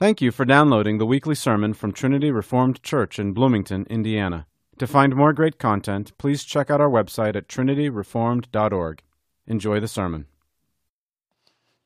[0.00, 4.46] Thank you for downloading the weekly sermon from Trinity Reformed Church in Bloomington, Indiana.
[4.78, 9.02] To find more great content, please check out our website at trinityreformed.org.
[9.48, 10.26] Enjoy the sermon.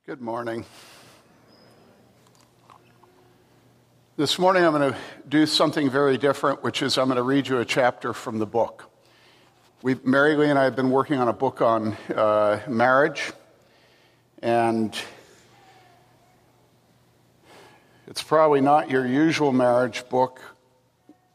[0.05, 0.67] Good morning.
[4.19, 7.49] This morning I'm going to do something very different, which is I'm going to read
[7.49, 8.91] you a chapter from the book.
[9.81, 13.33] We, Mary Lee and I have been working on a book on uh, marriage,
[14.43, 14.95] and
[18.07, 20.41] it's probably not your usual marriage book.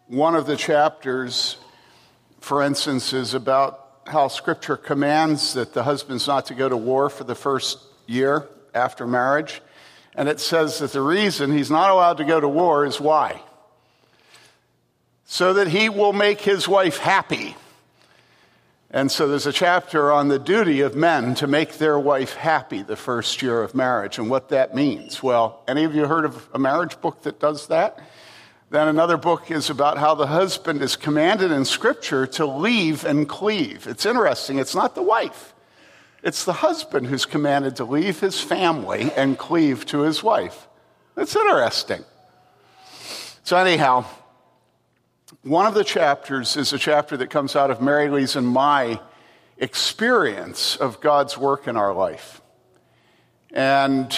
[0.08, 1.58] One of the chapters,
[2.40, 7.10] for instance, is about how Scripture commands that the husband's not to go to war
[7.10, 9.62] for the first year after marriage.
[10.16, 13.42] And it says that the reason he's not allowed to go to war is why?
[15.26, 17.56] So that he will make his wife happy.
[18.90, 22.84] And so there's a chapter on the duty of men to make their wife happy
[22.84, 25.22] the first year of marriage and what that means.
[25.22, 28.00] Well, any of you heard of a marriage book that does that?
[28.70, 33.28] Then another book is about how the husband is commanded in Scripture to leave and
[33.28, 33.88] cleave.
[33.88, 35.54] It's interesting, it's not the wife,
[36.24, 40.68] it's the husband who's commanded to leave his family and cleave to his wife.
[41.16, 42.04] It's interesting.
[43.44, 44.06] So, anyhow,
[45.44, 49.00] one of the chapters is a chapter that comes out of Mary Lee's and my
[49.58, 52.42] experience of God's work in our life.
[53.52, 54.16] And,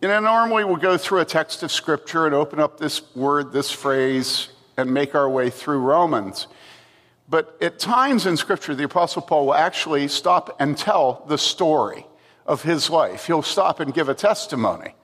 [0.00, 3.52] you know, normally we'll go through a text of Scripture and open up this word,
[3.52, 6.46] this phrase, and make our way through Romans.
[7.28, 12.06] But at times in Scripture, the Apostle Paul will actually stop and tell the story
[12.46, 13.26] of his life.
[13.26, 14.94] He'll stop and give a testimony.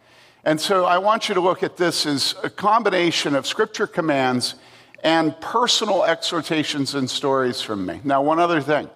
[0.45, 4.57] And so I want you to look at this as a combination of Scripture commands
[5.03, 8.01] and personal exhortations and stories from me.
[8.05, 8.91] Now, one other thing.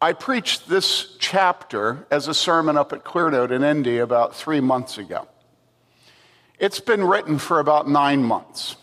[0.00, 4.98] I preached this chapter as a sermon up at Clearnote in Indy about three months
[4.98, 5.28] ago.
[6.58, 8.76] It's been written for about nine months.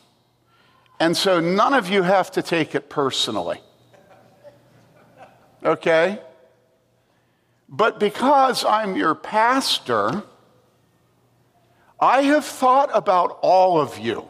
[0.99, 3.59] And so none of you have to take it personally.
[5.63, 6.19] Okay?
[7.69, 10.23] But because I'm your pastor,
[12.03, 14.27] I have thought about all of you.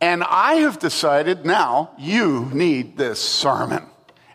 [0.00, 3.86] And I have decided now you need this sermon.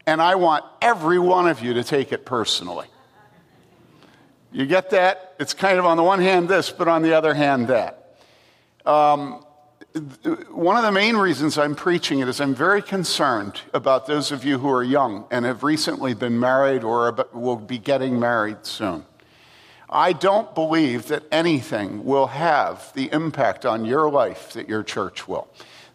[0.08, 2.88] And I want every one of you to take it personally.
[4.53, 5.35] You get that?
[5.38, 8.19] It's kind of on the one hand this, but on the other hand that.
[8.85, 9.44] Um,
[10.52, 14.46] one of the main reasons I'm preaching it is I'm very concerned about those of
[14.46, 19.06] you who are young and have recently been married or will be getting married soon.
[19.95, 25.25] I don't believe that anything will have the impact on your life that your church
[25.25, 25.47] will.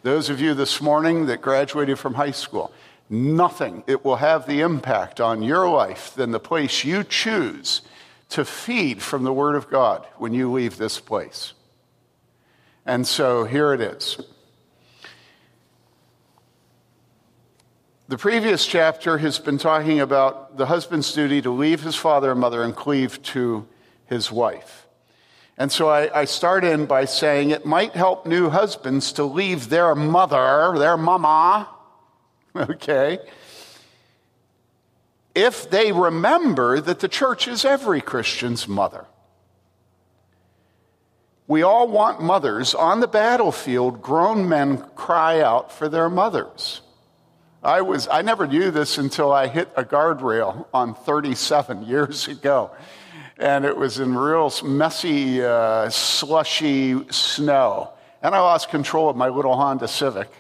[0.03, 2.73] Those of you this morning that graduated from high school,
[3.11, 7.83] nothing it will have the impact on your life than the place you choose
[8.31, 11.53] to feed from the Word of God when you leave this place.
[12.87, 14.19] And so here it is.
[18.09, 22.41] The previous chapter has been talking about the husband's duty to leave his father and
[22.41, 23.69] mother and cleave to
[24.11, 24.87] his wife.
[25.57, 29.69] And so I, I, start in by saying it might help new husbands to leave
[29.69, 31.69] their mother, their mama,
[32.57, 33.19] okay,
[35.35, 39.07] if they remember that the church is every Christian's mother.
[41.47, 42.75] We all want mothers.
[42.75, 46.81] On the battlefield, grown men cry out for their mothers.
[47.63, 52.71] I, was, I never knew this until I hit a guardrail on 37 years ago
[53.41, 57.91] and it was in real messy, uh, slushy snow.
[58.23, 60.31] And I lost control of my little Honda Civic.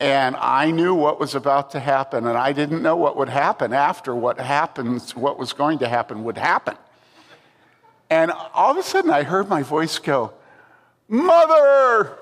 [0.00, 3.72] And I knew what was about to happen, and I didn't know what would happen
[3.72, 6.76] after what happened, what was going to happen would happen.
[8.10, 10.32] And all of a sudden, I heard my voice go,
[11.08, 12.16] Mother!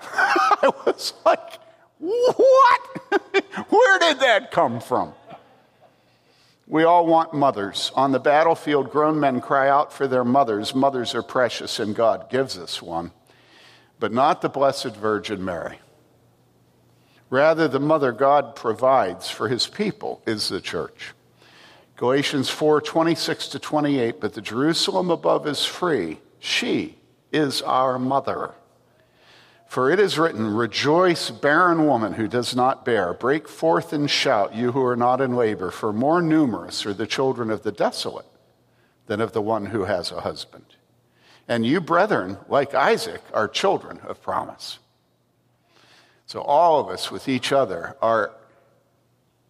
[0.02, 1.58] I was like,
[1.98, 2.80] What?
[3.68, 5.12] Where did that come from?
[6.66, 7.92] We all want mothers.
[7.94, 10.74] On the battlefield, grown men cry out for their mothers.
[10.74, 13.12] Mothers are precious, and God gives us one,
[14.00, 15.78] but not the Blessed Virgin Mary.
[17.30, 21.12] Rather, the mother God provides for his people is the church.
[21.96, 26.18] Galatians 4 26 to 28, but the Jerusalem above is free.
[26.40, 26.98] She
[27.32, 28.54] is our mother.
[29.66, 33.12] For it is written, Rejoice, barren woman who does not bear.
[33.12, 37.06] Break forth and shout, you who are not in labor, for more numerous are the
[37.06, 38.26] children of the desolate
[39.06, 40.64] than of the one who has a husband.
[41.48, 44.78] And you, brethren, like Isaac, are children of promise.
[46.26, 48.32] So all of us with each other are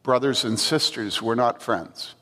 [0.03, 1.23] brothers and sisters.
[1.23, 2.15] We're not friends.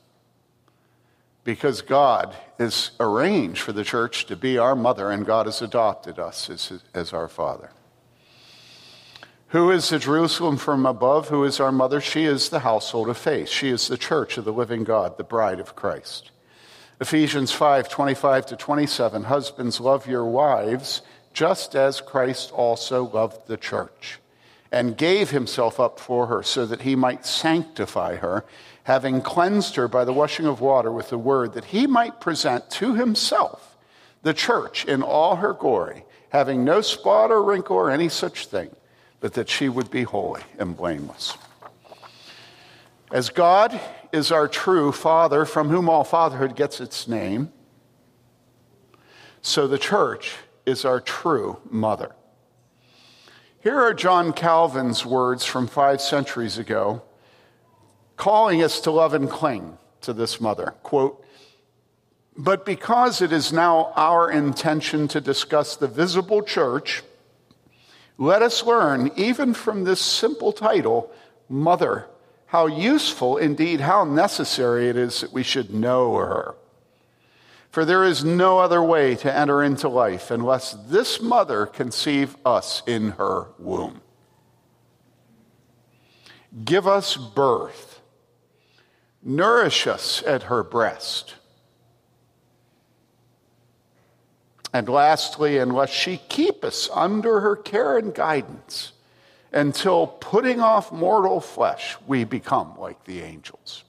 [1.45, 6.19] because God has arranged for the church to be our mother and God has adopted
[6.19, 7.69] us as, as our father.
[9.55, 11.29] Who is the Jerusalem from above?
[11.29, 12.01] Who is our mother?
[12.01, 13.47] She is the household of faith.
[13.47, 16.31] She is the church of the living God, the bride of Christ.
[16.99, 19.23] Ephesians 5 25 to 27.
[19.23, 24.19] Husbands, love your wives, just as Christ also loved the church
[24.73, 28.43] and gave himself up for her so that he might sanctify her,
[28.83, 32.69] having cleansed her by the washing of water with the word, that he might present
[32.71, 33.77] to himself
[34.21, 38.69] the church in all her glory, having no spot or wrinkle or any such thing
[39.25, 41.35] but that she would be holy and blameless.
[43.11, 43.81] As God
[44.11, 47.51] is our true Father, from whom all fatherhood gets its name,
[49.41, 50.35] so the church
[50.67, 52.13] is our true mother.
[53.61, 57.01] Here are John Calvin's words from five centuries ago,
[58.17, 60.75] calling us to love and cling to this mother.
[60.83, 61.25] Quote,
[62.37, 67.01] but because it is now our intention to discuss the visible church,
[68.17, 71.11] let us learn, even from this simple title,
[71.49, 72.07] Mother,
[72.47, 76.55] how useful, indeed, how necessary it is that we should know her.
[77.69, 82.81] For there is no other way to enter into life unless this mother conceive us
[82.87, 84.01] in her womb.
[86.63, 87.99] Give us birth,
[89.21, 91.35] nourish us at her breast
[94.75, 98.91] And lastly, unless she keep us under her care and guidance
[99.53, 103.85] until putting off mortal flesh, we become like the angels.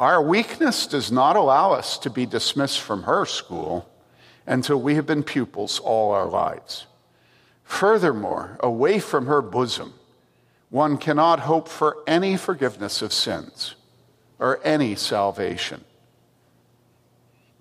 [0.00, 3.88] Our weakness does not allow us to be dismissed from her school
[4.48, 6.86] until we have been pupils all our lives.
[7.62, 9.94] Furthermore, away from her bosom,
[10.70, 13.76] one cannot hope for any forgiveness of sins
[14.40, 15.84] or any salvation.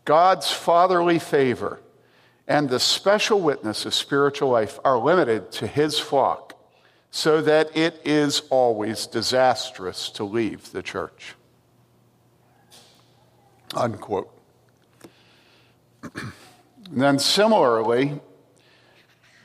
[0.05, 1.81] God's fatherly favor
[2.47, 6.53] and the special witness of spiritual life are limited to his flock
[7.09, 11.33] so that it is always disastrous to leave the church.
[13.73, 14.31] Unquote.
[16.91, 18.19] then, similarly,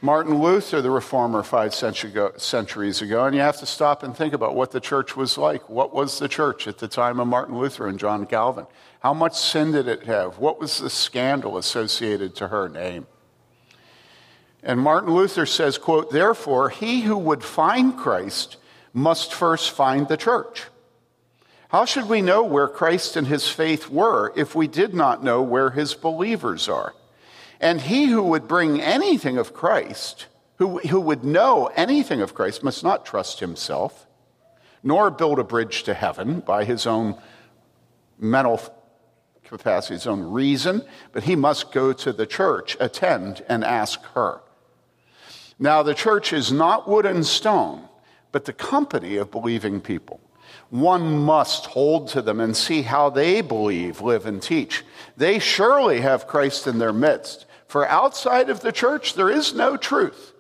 [0.03, 4.55] Martin Luther, the reformer, five centuries ago, and you have to stop and think about
[4.55, 5.69] what the church was like.
[5.69, 8.67] What was the church at the time of Martin Luther and John Calvin?
[9.01, 10.39] How much sin did it have?
[10.39, 13.07] What was the scandal associated to her name?
[14.63, 18.59] And Martin Luther says, quote, therefore, he who would find Christ
[18.93, 20.65] must first find the church.
[21.69, 25.41] How should we know where Christ and his faith were if we did not know
[25.41, 26.95] where his believers are?
[27.59, 30.27] And he who would bring anything of Christ,
[30.57, 34.07] who, who would know anything of Christ, must not trust himself,
[34.83, 37.17] nor build a bridge to heaven by his own
[38.19, 38.61] mental
[39.51, 40.83] capacity, his own reason,
[41.13, 44.41] but he must go to the church, attend, and ask her.
[45.59, 47.89] Now, the church is not wood and stone,
[48.33, 50.21] but the company of believing people.
[50.71, 54.85] One must hold to them and see how they believe, live, and teach.
[55.17, 59.77] They surely have Christ in their midst, for outside of the church, there is no
[59.77, 60.33] truth,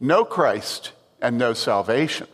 [0.00, 2.26] no Christ, and no salvation.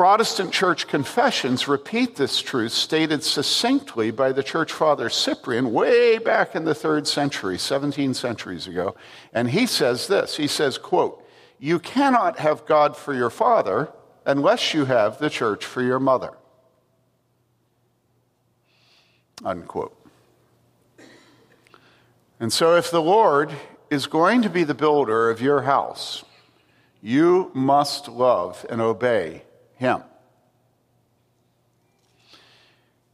[0.00, 6.56] Protestant church confessions repeat this truth stated succinctly by the church father Cyprian way back
[6.56, 8.94] in the third century, 17 centuries ago.
[9.34, 11.22] And he says this he says, quote,
[11.58, 13.92] You cannot have God for your father
[14.24, 16.32] unless you have the church for your mother.
[19.44, 19.94] Unquote.
[22.40, 23.52] And so, if the Lord
[23.90, 26.24] is going to be the builder of your house,
[27.02, 29.42] you must love and obey
[29.80, 30.02] him.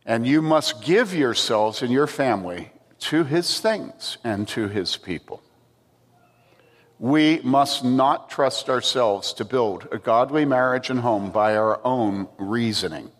[0.04, 5.42] And you must give yourselves and your family to his things and to his people.
[6.98, 12.26] We must not trust ourselves to build a godly marriage and home by our own
[12.36, 13.12] reasoning.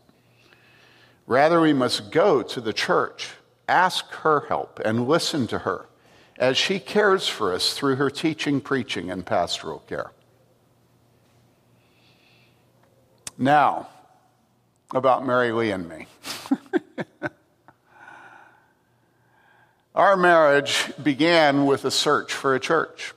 [1.27, 3.31] Rather, we must go to the church,
[3.69, 5.89] ask her help, and listen to her
[6.37, 10.11] as she cares for us through her teaching, preaching, and pastoral care.
[13.39, 13.89] Now,
[14.95, 16.07] about Mary Lee and me.
[19.95, 23.13] Our marriage began with a search for a church.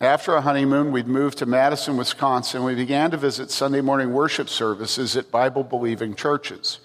[0.00, 2.64] After a honeymoon, we'd moved to Madison, Wisconsin.
[2.64, 6.80] We began to visit Sunday morning worship services at Bible believing churches.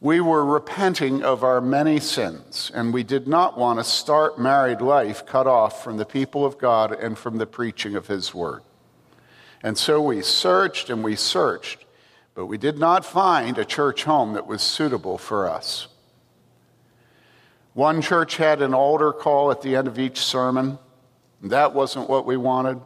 [0.00, 4.80] We were repenting of our many sins, and we did not want to start married
[4.80, 8.62] life cut off from the people of God and from the preaching of His Word.
[9.62, 11.81] And so we searched and we searched,
[12.34, 15.88] but we did not find a church home that was suitable for us.
[17.74, 20.78] One church had an altar call at the end of each sermon.
[21.42, 22.80] That wasn't what we wanted.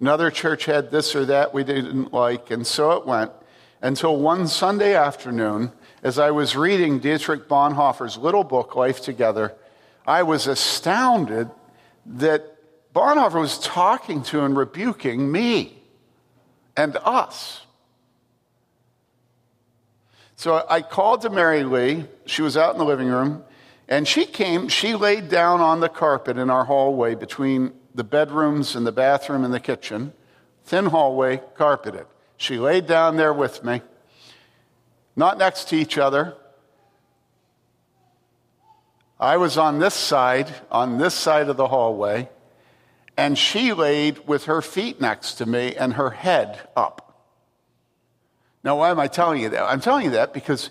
[0.00, 3.30] Another church had this or that we didn't like, and so it went
[3.82, 5.72] until one Sunday afternoon,
[6.02, 9.54] as I was reading Dietrich Bonhoeffer's little book, Life Together,
[10.06, 11.50] I was astounded
[12.06, 12.56] that
[12.94, 15.82] Bonhoeffer was talking to and rebuking me
[16.76, 17.60] and us.
[20.42, 22.04] So I called to Mary Lee.
[22.26, 23.44] She was out in the living room.
[23.88, 28.74] And she came, she laid down on the carpet in our hallway between the bedrooms
[28.74, 30.12] and the bathroom and the kitchen,
[30.64, 32.06] thin hallway, carpeted.
[32.38, 33.82] She laid down there with me,
[35.14, 36.34] not next to each other.
[39.20, 42.28] I was on this side, on this side of the hallway,
[43.16, 47.01] and she laid with her feet next to me and her head up.
[48.64, 49.62] Now, why am I telling you that?
[49.62, 50.70] I'm telling you that because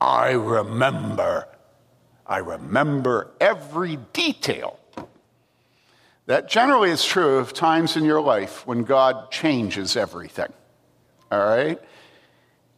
[0.00, 1.46] I remember.
[2.26, 4.78] I remember every detail.
[6.26, 10.52] That generally is true of times in your life when God changes everything.
[11.30, 11.80] All right?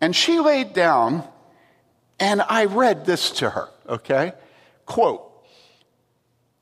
[0.01, 1.25] And she laid down,
[2.21, 4.33] and I read this to her, okay?
[4.85, 5.25] Quote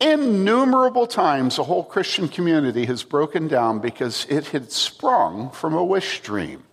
[0.01, 5.85] Innumerable times a whole Christian community has broken down because it had sprung from a
[5.85, 6.66] wish dream.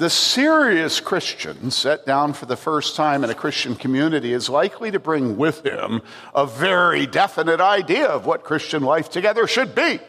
[0.00, 4.90] The serious Christian set down for the first time in a Christian community is likely
[4.92, 6.00] to bring with him
[6.34, 10.00] a very definite idea of what Christian life together should be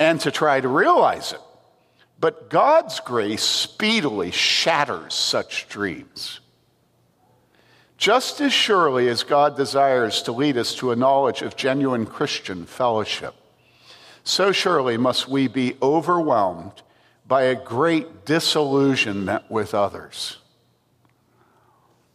[0.00, 1.40] and to try to realize it.
[2.18, 6.40] But God's grace speedily shatters such dreams.
[7.98, 12.64] Just as surely as God desires to lead us to a knowledge of genuine Christian
[12.64, 13.34] fellowship,
[14.24, 16.80] so surely must we be overwhelmed
[17.26, 20.38] by a great disillusionment with others.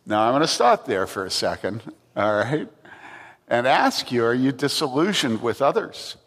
[0.06, 1.82] Now, I'm going to stop there for a second,
[2.16, 2.68] all right,
[3.48, 6.18] and ask you are you disillusioned with others?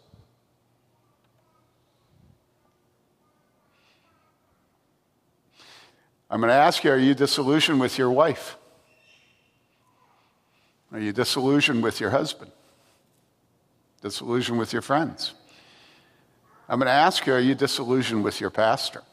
[6.29, 8.57] I'm going to ask you are you disillusioned with your wife?
[10.91, 12.51] Are you disillusioned with your husband?
[14.01, 15.33] Disillusioned with your friends?
[16.67, 19.03] I'm going to ask you are you disillusioned with your pastor?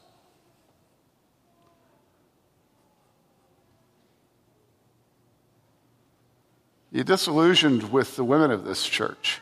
[6.90, 9.40] You're disillusioned with the women of this church,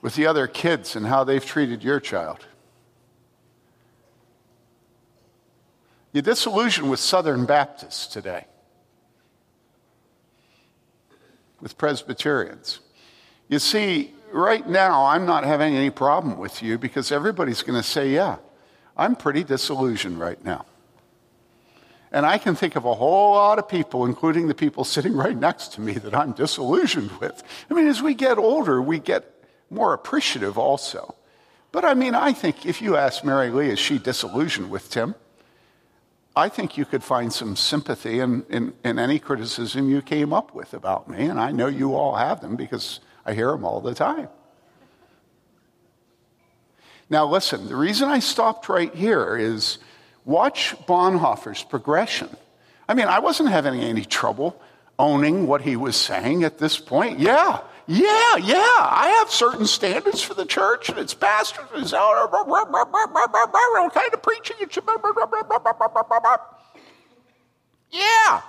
[0.00, 2.46] with the other kids and how they've treated your child.
[6.12, 8.46] You're disillusioned with Southern Baptists today,
[11.60, 12.80] with Presbyterians.
[13.48, 17.86] You see, right now, I'm not having any problem with you because everybody's going to
[17.86, 18.36] say, yeah,
[18.96, 20.66] I'm pretty disillusioned right now.
[22.12, 25.36] And I can think of a whole lot of people, including the people sitting right
[25.36, 27.42] next to me, that I'm disillusioned with.
[27.70, 31.14] I mean, as we get older, we get more appreciative also.
[31.72, 35.14] But I mean, I think if you ask Mary Lee, is she disillusioned with Tim?
[36.34, 40.54] I think you could find some sympathy in, in, in any criticism you came up
[40.54, 43.80] with about me, and I know you all have them because I hear them all
[43.80, 44.28] the time.
[47.08, 49.78] Now, listen, the reason I stopped right here is
[50.24, 52.36] watch Bonhoeffer's progression.
[52.88, 54.60] I mean, I wasn't having any trouble
[54.98, 57.20] owning what he was saying at this point.
[57.20, 61.92] Yeah, yeah, yeah, I have certain standards for the church and its pastors and its
[61.92, 64.56] what kind of preaching
[67.90, 68.42] Yeah.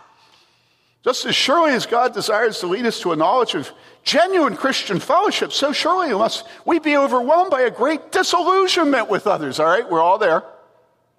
[1.03, 3.72] Just as surely as God desires to lead us to a knowledge of
[4.03, 9.60] genuine Christian fellowship, so surely must we be overwhelmed by a great disillusionment with others.
[9.60, 10.43] All right, we're all there.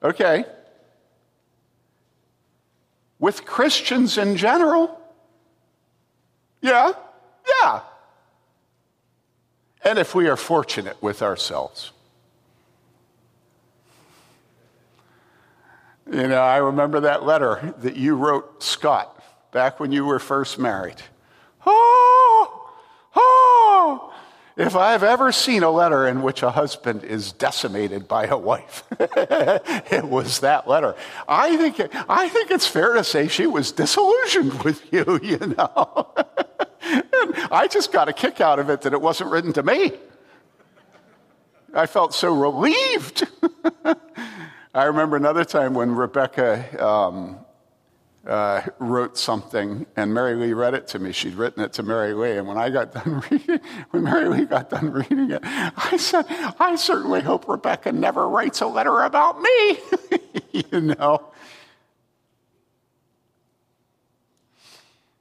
[0.02, 0.44] Okay.
[3.18, 5.00] With Christians in general.
[6.60, 6.92] Yeah,
[7.62, 7.80] yeah.
[9.84, 11.90] And if we are fortunate with ourselves.
[16.06, 19.21] You know, I remember that letter that you wrote Scott
[19.52, 21.00] back when you were first married.
[21.64, 22.70] Oh,
[23.14, 24.12] oh,
[24.56, 28.82] if I've ever seen a letter in which a husband is decimated by a wife,
[28.98, 30.96] it was that letter.
[31.28, 36.12] I think, I think it's fair to say she was disillusioned with you, you know.
[36.82, 37.04] and
[37.50, 39.92] I just got a kick out of it that it wasn't written to me.
[41.74, 43.26] I felt so relieved.
[44.74, 47.38] I remember another time when Rebecca um,
[48.26, 51.12] uh, wrote something, and Mary Lee read it to me.
[51.12, 53.60] She'd written it to Mary Lee, and when I got done reading,
[53.90, 56.26] when Mary Lee got done reading it, I said,
[56.60, 59.78] "I certainly hope Rebecca never writes a letter about me."
[60.52, 61.32] you know?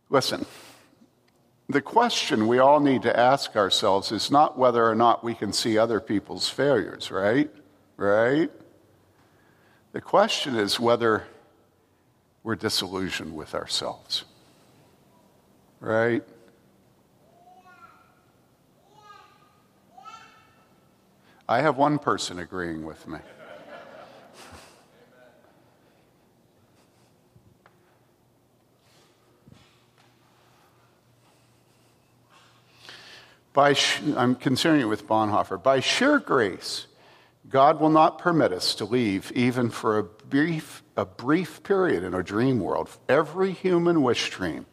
[0.09, 0.45] Listen,
[1.69, 5.53] the question we all need to ask ourselves is not whether or not we can
[5.53, 7.49] see other people's failures, right?
[7.95, 8.51] Right?
[9.93, 11.25] The question is whether
[12.43, 14.23] we're disillusioned with ourselves,
[15.79, 16.23] right?
[21.47, 23.19] I have one person agreeing with me.
[33.53, 33.75] By,
[34.15, 35.61] I'm continuing with Bonhoeffer.
[35.61, 36.87] By sheer grace,
[37.49, 42.13] God will not permit us to leave, even for a brief, a brief period in
[42.13, 42.89] a dream world.
[43.07, 44.65] Every human wish dream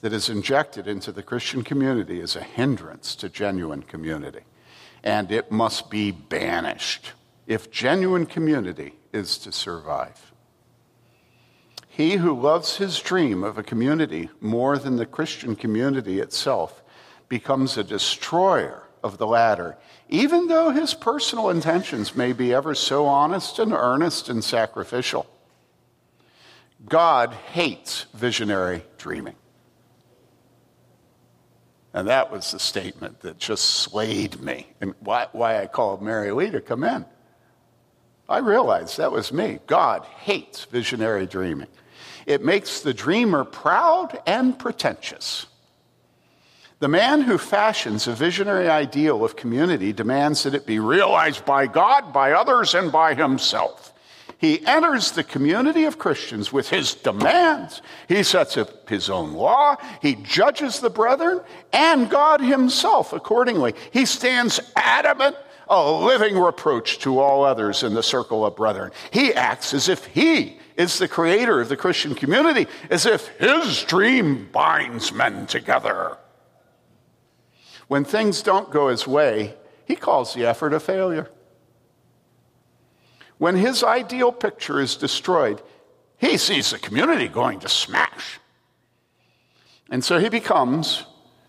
[0.00, 4.40] that is injected into the Christian community is a hindrance to genuine community,
[5.04, 7.12] and it must be banished
[7.46, 10.32] if genuine community is to survive.
[11.88, 16.82] He who loves his dream of a community more than the Christian community itself
[17.28, 19.76] becomes a destroyer of the latter,
[20.08, 25.26] even though his personal intentions may be ever so honest and earnest and sacrificial.
[26.88, 29.36] God hates visionary dreaming.
[31.92, 36.30] And that was the statement that just slayed me and why, why I called Mary
[36.30, 37.04] Lee to come in.
[38.28, 39.58] I realized that was me.
[39.66, 41.66] God hates visionary dreaming.
[42.26, 45.46] It makes the dreamer proud and pretentious.
[46.78, 51.66] The man who fashions a visionary ideal of community demands that it be realized by
[51.66, 53.92] God, by others, and by himself.
[54.40, 57.82] He enters the community of Christians with his demands.
[58.08, 59.76] He sets up his own law.
[60.00, 61.42] He judges the brethren
[61.74, 63.74] and God himself accordingly.
[63.90, 65.36] He stands adamant,
[65.68, 68.92] a living reproach to all others in the circle of brethren.
[69.10, 73.82] He acts as if he is the creator of the Christian community, as if his
[73.82, 76.16] dream binds men together.
[77.88, 81.28] When things don't go his way, he calls the effort a failure.
[83.40, 85.62] When his ideal picture is destroyed,
[86.18, 88.38] he sees the community going to smash.
[89.90, 91.06] And so he becomes,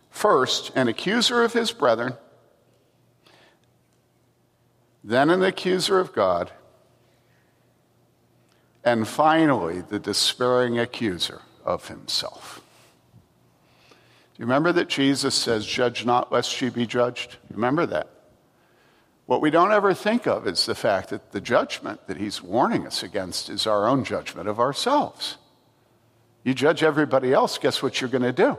[0.09, 2.13] first, an accuser of his brethren,
[5.03, 6.53] then an accuser of God,
[8.85, 12.61] and finally, the despairing accuser of himself
[13.89, 13.95] Do
[14.37, 17.35] you remember that Jesus says, Judge not, lest ye be judged?
[17.49, 18.20] Remember that.
[19.31, 22.85] What we don't ever think of is the fact that the judgment that he's warning
[22.85, 25.37] us against is our own judgment of ourselves.
[26.43, 28.57] You judge everybody else, guess what you're going to do?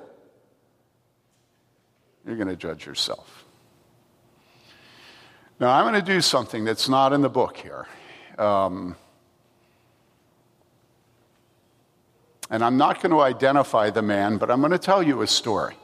[2.24, 3.44] You're going to judge yourself.
[5.60, 7.86] Now, I'm going to do something that's not in the book here.
[8.38, 8.96] Um,
[12.48, 15.26] And I'm not going to identify the man, but I'm going to tell you a
[15.26, 15.74] story.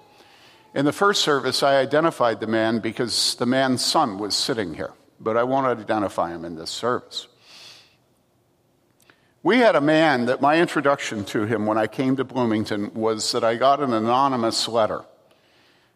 [0.75, 4.93] In the first service, I identified the man because the man's son was sitting here,
[5.19, 7.27] but I won't identify him in this service.
[9.43, 13.33] We had a man that my introduction to him when I came to Bloomington was
[13.33, 15.05] that I got an anonymous letter.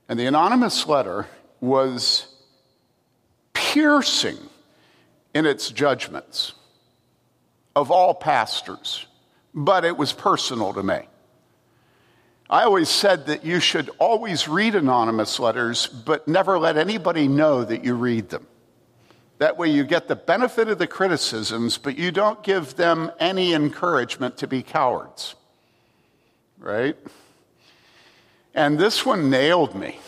[0.08, 1.26] And the anonymous letter
[1.60, 2.26] was
[3.52, 4.38] piercing
[5.34, 6.52] in its judgments
[7.76, 9.06] of all pastors
[9.54, 11.00] but it was personal to me.
[12.52, 17.64] I always said that you should always read anonymous letters, but never let anybody know
[17.64, 18.46] that you read them.
[19.38, 23.54] That way, you get the benefit of the criticisms, but you don't give them any
[23.54, 25.34] encouragement to be cowards.
[26.58, 26.94] Right?
[28.54, 29.98] And this one nailed me.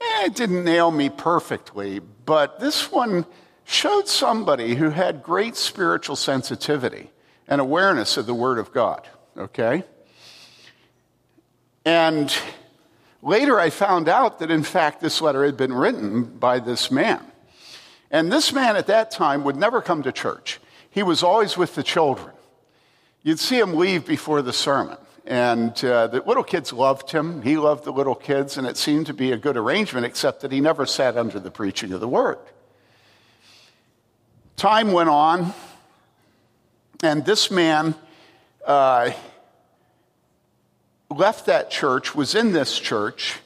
[0.00, 3.26] Eh, it didn't nail me perfectly, but this one
[3.64, 7.10] showed somebody who had great spiritual sensitivity
[7.46, 9.84] and awareness of the Word of God, okay?
[11.84, 12.34] And
[13.22, 17.24] later I found out that, in fact, this letter had been written by this man.
[18.10, 21.74] And this man at that time would never come to church, he was always with
[21.74, 22.30] the children.
[23.22, 24.98] You'd see him leave before the sermon.
[25.26, 27.40] And uh, the little kids loved him.
[27.40, 30.52] He loved the little kids, and it seemed to be a good arrangement, except that
[30.52, 32.38] he never sat under the preaching of the word.
[34.56, 35.54] Time went on.
[37.02, 37.94] And this man
[38.66, 39.12] uh,
[41.16, 43.40] left that church, was in this church,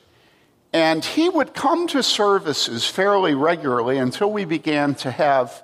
[0.72, 5.62] and he would come to services fairly regularly until we began to have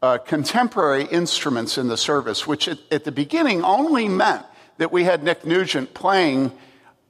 [0.00, 4.44] uh, contemporary instruments in the service, which at, at the beginning only meant
[4.78, 6.52] that we had Nick Nugent playing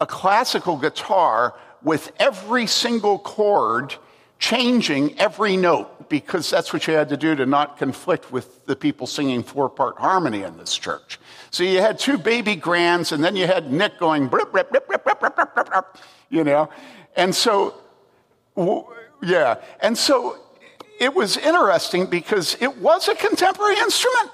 [0.01, 3.95] a classical guitar with every single chord
[4.39, 8.77] changing every note because that's what you had to do to not conflict with the
[8.77, 11.19] people singing four part harmony in this church.
[11.51, 14.87] So you had two baby grands, and then you had Nick going, blip, blip, blip,
[14.87, 15.85] blip, blip, blip, blip, blip,
[16.29, 16.69] you know?
[17.17, 17.75] And so,
[19.23, 19.57] yeah.
[19.81, 20.39] And so
[21.01, 24.31] it was interesting because it was a contemporary instrument.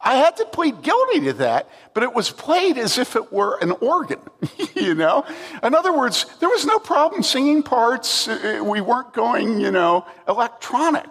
[0.00, 3.58] I had to plead guilty to that, but it was played as if it were
[3.60, 4.18] an organ,
[4.74, 5.24] you know?
[5.62, 8.26] In other words, there was no problem singing parts.
[8.26, 11.08] Uh, we weren't going, you know, electronic.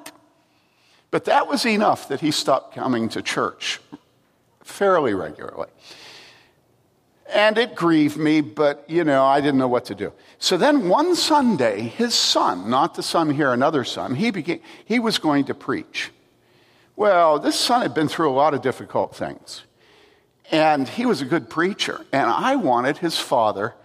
[1.09, 3.79] But that was enough that he stopped coming to church
[4.63, 5.69] fairly regularly.
[7.33, 10.11] And it grieved me, but, you know, I didn't know what to do.
[10.37, 14.99] So then one Sunday, his son, not the son here, another son, he, began, he
[14.99, 16.11] was going to preach.
[16.97, 19.63] Well, this son had been through a lot of difficult things.
[20.51, 22.05] And he was a good preacher.
[22.11, 23.75] And I wanted his father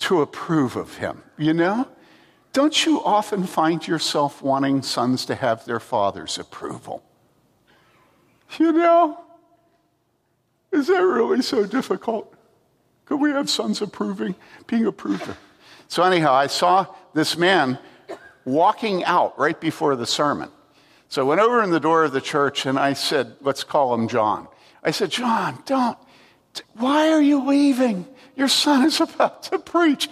[0.00, 1.22] to approve of him.
[1.36, 1.86] You know?
[2.54, 7.02] Don't you often find yourself wanting sons to have their father's approval?
[8.58, 9.23] You know?
[10.74, 12.34] Is that really so difficult?
[13.06, 14.34] Could we have sons approving,
[14.66, 15.28] being approved?
[15.88, 17.78] So, anyhow, I saw this man
[18.44, 20.50] walking out right before the sermon.
[21.08, 23.94] So I went over in the door of the church and I said, let's call
[23.94, 24.48] him John.
[24.82, 25.96] I said, John, don't,
[26.74, 28.06] why are you leaving?
[28.34, 30.08] Your son is about to preach.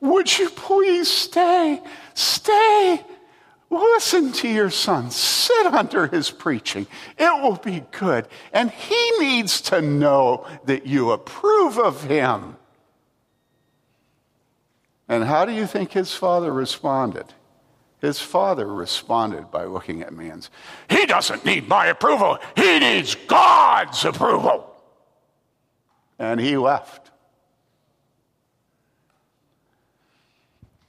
[0.00, 1.82] Would you please stay?
[2.14, 3.04] Stay.
[3.68, 5.10] Listen to your son.
[5.10, 6.86] Sit under his preaching.
[7.18, 8.28] It will be good.
[8.52, 12.56] And he needs to know that you approve of him.
[15.08, 17.26] And how do you think his father responded?
[18.00, 20.46] His father responded by looking at me and
[20.88, 24.72] He doesn't need my approval, he needs God's approval.
[26.18, 27.10] And he left.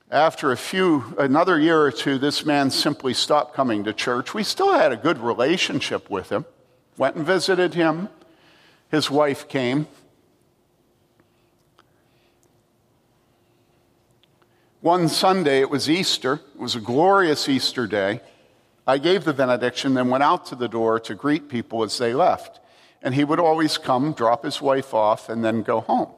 [0.09, 4.33] After a few, another year or two, this man simply stopped coming to church.
[4.33, 6.45] We still had a good relationship with him.
[6.97, 8.07] Went and visited him.
[8.89, 9.87] His wife came.
[14.79, 16.35] One Sunday, it was Easter.
[16.55, 18.21] It was a glorious Easter day.
[18.87, 22.13] I gave the benediction, then went out to the door to greet people as they
[22.13, 22.61] left.
[23.01, 26.11] And he would always come, drop his wife off, and then go home.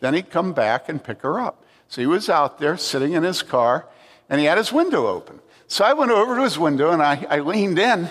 [0.00, 1.62] Then he'd come back and pick her up.
[1.88, 3.86] So he was out there sitting in his car,
[4.28, 5.40] and he had his window open.
[5.66, 8.10] So I went over to his window and I, I leaned in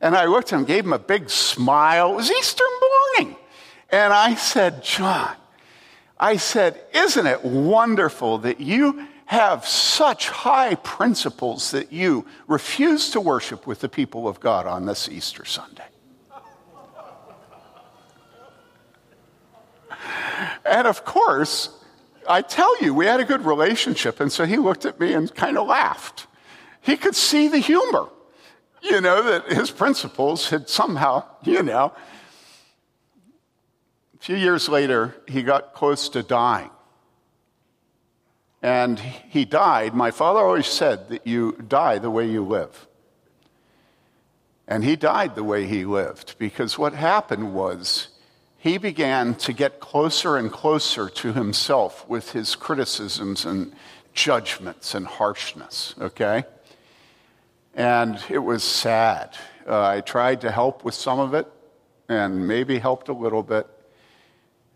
[0.00, 2.12] and I looked at him, gave him a big smile.
[2.12, 2.64] It was Easter
[3.18, 3.36] morning.
[3.90, 5.34] And I said, John,
[6.18, 13.20] I said, isn't it wonderful that you have such high principles that you refuse to
[13.20, 15.82] worship with the people of God on this Easter Sunday.
[20.64, 21.70] And of course,
[22.28, 24.20] I tell you, we had a good relationship.
[24.20, 26.26] And so he looked at me and kind of laughed.
[26.80, 28.08] He could see the humor,
[28.82, 31.92] you know, that his principles had somehow, you know.
[34.14, 36.70] A few years later, he got close to dying.
[38.62, 39.94] And he died.
[39.94, 42.86] My father always said that you die the way you live.
[44.66, 48.08] And he died the way he lived because what happened was
[48.66, 53.72] he began to get closer and closer to himself with his criticisms and
[54.12, 56.42] judgments and harshness, okay?
[57.74, 59.36] And it was sad.
[59.68, 61.46] Uh, I tried to help with some of it
[62.08, 63.68] and maybe helped a little bit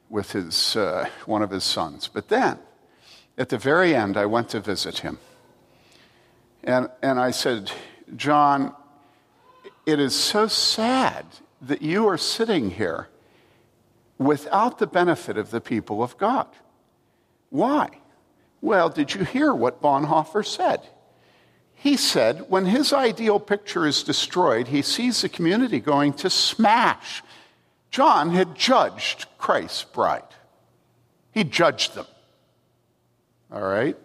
[0.08, 2.06] with his, uh, one of his sons.
[2.06, 2.60] But then,
[3.36, 5.18] at the very end, I went to visit him.
[6.62, 7.72] And, and I said,
[8.14, 8.72] John,
[9.84, 11.26] it is so sad
[11.60, 13.08] that you are sitting here
[14.20, 16.46] without the benefit of the people of God.
[17.48, 17.88] Why?
[18.60, 20.82] Well, did you hear what Bonhoeffer said?
[21.74, 27.22] He said, when his ideal picture is destroyed, he sees the community going to smash.
[27.90, 30.22] John had judged Christ's bride,
[31.32, 32.06] he judged them.
[33.50, 33.96] All right?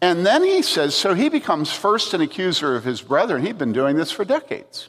[0.00, 3.44] And then he says, so he becomes first an accuser of his brethren.
[3.44, 4.88] He'd been doing this for decades.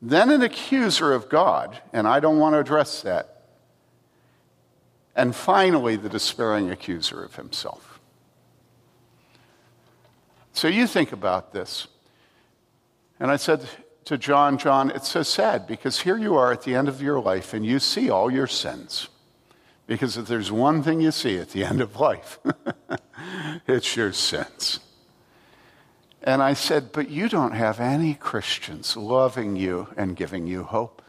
[0.00, 3.42] Then an accuser of God, and I don't want to address that.
[5.16, 7.98] And finally, the despairing accuser of himself.
[10.52, 11.88] So you think about this.
[13.18, 13.68] And I said
[14.04, 17.20] to John, John, it's so sad because here you are at the end of your
[17.20, 19.08] life and you see all your sins.
[19.88, 22.38] Because if there's one thing you see at the end of life,
[23.66, 24.80] it's your sins.
[26.28, 31.00] And I said, But you don't have any Christians loving you and giving you hope.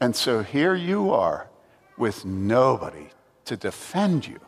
[0.00, 1.48] And so here you are
[1.96, 3.10] with nobody
[3.44, 4.40] to defend you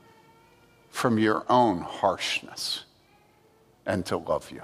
[0.90, 2.84] from your own harshness.
[3.86, 4.62] and to love you.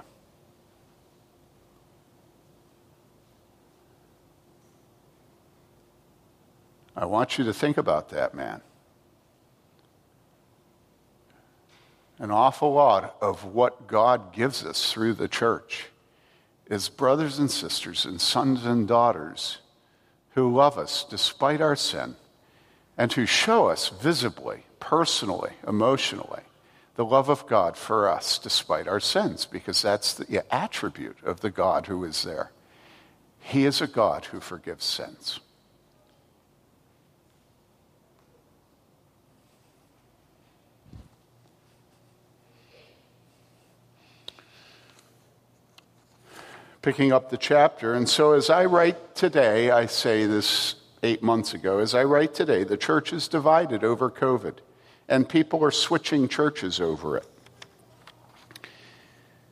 [6.97, 8.61] I want you to think about that, man.
[12.19, 15.85] An awful lot of what God gives us through the church
[16.69, 19.59] is brothers and sisters and sons and daughters
[20.31, 22.15] who love us despite our sin
[22.97, 26.41] and who show us visibly, personally, emotionally,
[26.95, 31.49] the love of God for us despite our sins, because that's the attribute of the
[31.49, 32.51] God who is there.
[33.39, 35.39] He is a God who forgives sins.
[46.81, 47.93] Picking up the chapter.
[47.93, 52.33] And so, as I write today, I say this eight months ago, as I write
[52.33, 54.55] today, the church is divided over COVID,
[55.07, 57.27] and people are switching churches over it.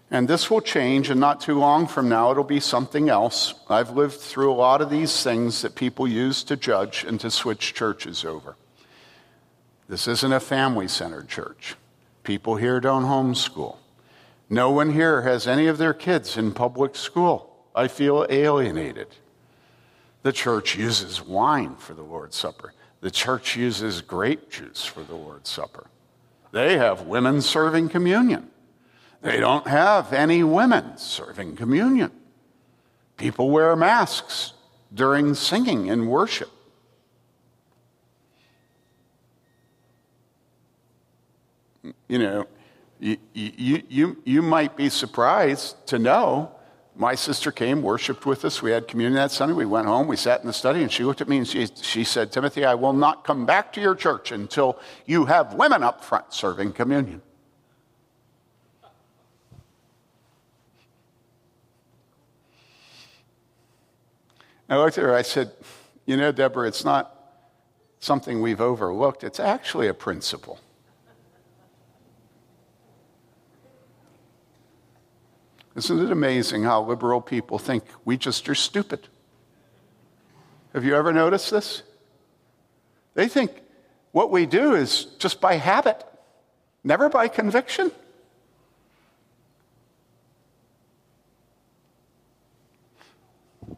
[0.09, 3.55] And this will change, and not too long from now, it'll be something else.
[3.69, 7.29] I've lived through a lot of these things that people use to judge and to
[7.29, 8.55] switch churches over.
[9.89, 11.75] This isn't a family centered church.
[12.23, 13.77] People here don't homeschool.
[14.49, 17.65] No one here has any of their kids in public school.
[17.75, 19.07] I feel alienated.
[20.23, 22.73] The church uses wine for the Lord's Supper.
[23.01, 25.87] The church uses grape juice for the Lord's Supper.
[26.51, 28.49] They have women serving communion.
[29.21, 32.11] They don't have any women serving communion.
[33.17, 34.53] People wear masks
[34.93, 36.49] during singing and worship.
[42.07, 42.47] You know,
[42.99, 46.51] you, you, you, might be surprised to know
[46.95, 48.61] my sister came, worshiped with us.
[48.61, 49.53] We had communion that Sunday.
[49.53, 50.07] We went home.
[50.07, 52.65] We sat in the study, and she looked at me and she, she said, Timothy,
[52.65, 56.73] I will not come back to your church until you have women up front serving
[56.73, 57.21] communion.
[64.69, 65.13] I looked at her.
[65.13, 65.51] I said,
[66.05, 67.13] You know, Deborah, it's not
[67.99, 70.59] something we've overlooked, it's actually a principle.
[75.77, 79.07] Isn't it amazing how liberal people think we just are stupid?
[80.73, 81.83] Have you ever noticed this?
[83.13, 83.51] They think
[84.11, 86.03] what we do is just by habit,
[86.83, 87.91] never by conviction.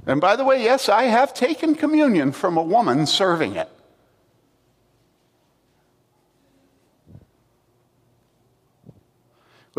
[0.06, 3.70] And by the way, yes, I have taken communion from a woman serving it.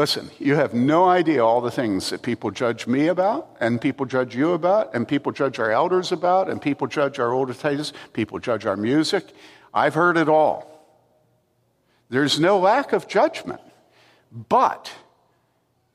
[0.00, 4.06] Listen, you have no idea all the things that people judge me about, and people
[4.06, 7.92] judge you about, and people judge our elders about, and people judge our older titles,
[8.14, 9.26] people judge our music.
[9.74, 10.88] I've heard it all.
[12.08, 13.60] There's no lack of judgment.
[14.32, 14.90] But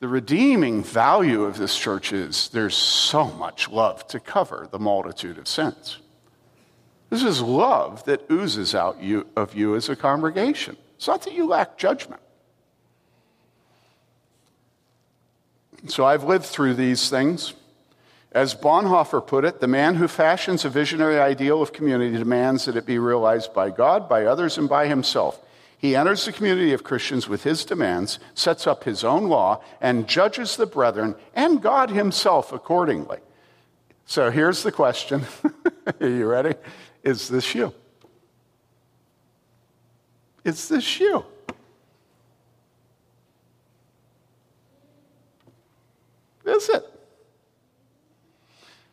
[0.02, 5.40] the redeeming value of this church is there's so much love to cover the multitude
[5.40, 5.98] of sins.
[7.10, 10.78] This is love that oozes out you, of you as a congregation.
[10.96, 12.22] It's not that you lack judgment.
[15.88, 17.54] So I've lived through these things.
[18.32, 22.76] As Bonhoeffer put it, the man who fashions a visionary ideal of community demands that
[22.76, 25.40] it be realized by God, by others, and by himself.
[25.78, 30.08] He enters the community of Christians with his demands, sets up his own law, and
[30.08, 33.20] judges the brethren and God himself accordingly.
[34.06, 35.26] So here's the question
[36.02, 36.56] Are you ready?
[37.04, 37.74] Is this you?
[40.44, 41.26] Is this you?
[46.46, 46.86] Is it?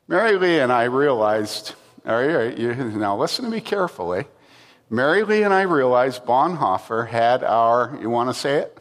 [0.08, 1.74] Mary Lee and I realized,
[2.06, 4.24] all right, you, now listen to me carefully.
[4.90, 8.78] Mary Lee and I realized Bonhoeffer had our, you want to say it?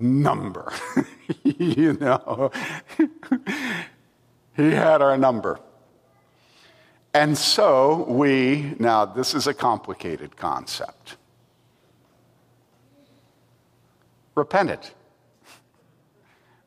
[0.00, 0.72] Number.
[1.44, 2.50] you know,
[4.56, 5.60] he had our number.
[7.14, 11.16] And so we, now this is a complicated concept.
[14.34, 14.80] Repented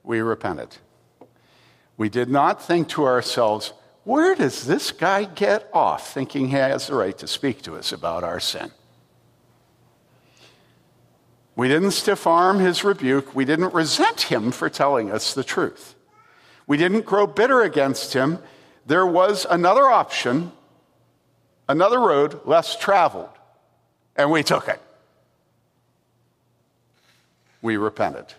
[0.03, 0.77] we repented.
[1.97, 6.87] We did not think to ourselves, where does this guy get off thinking he has
[6.87, 8.71] the right to speak to us about our sin?
[11.55, 13.35] We didn't stiff arm his rebuke.
[13.35, 15.95] We didn't resent him for telling us the truth.
[16.65, 18.39] We didn't grow bitter against him.
[18.85, 20.51] There was another option,
[21.69, 23.29] another road less traveled,
[24.15, 24.81] and we took it.
[27.61, 28.33] We repented.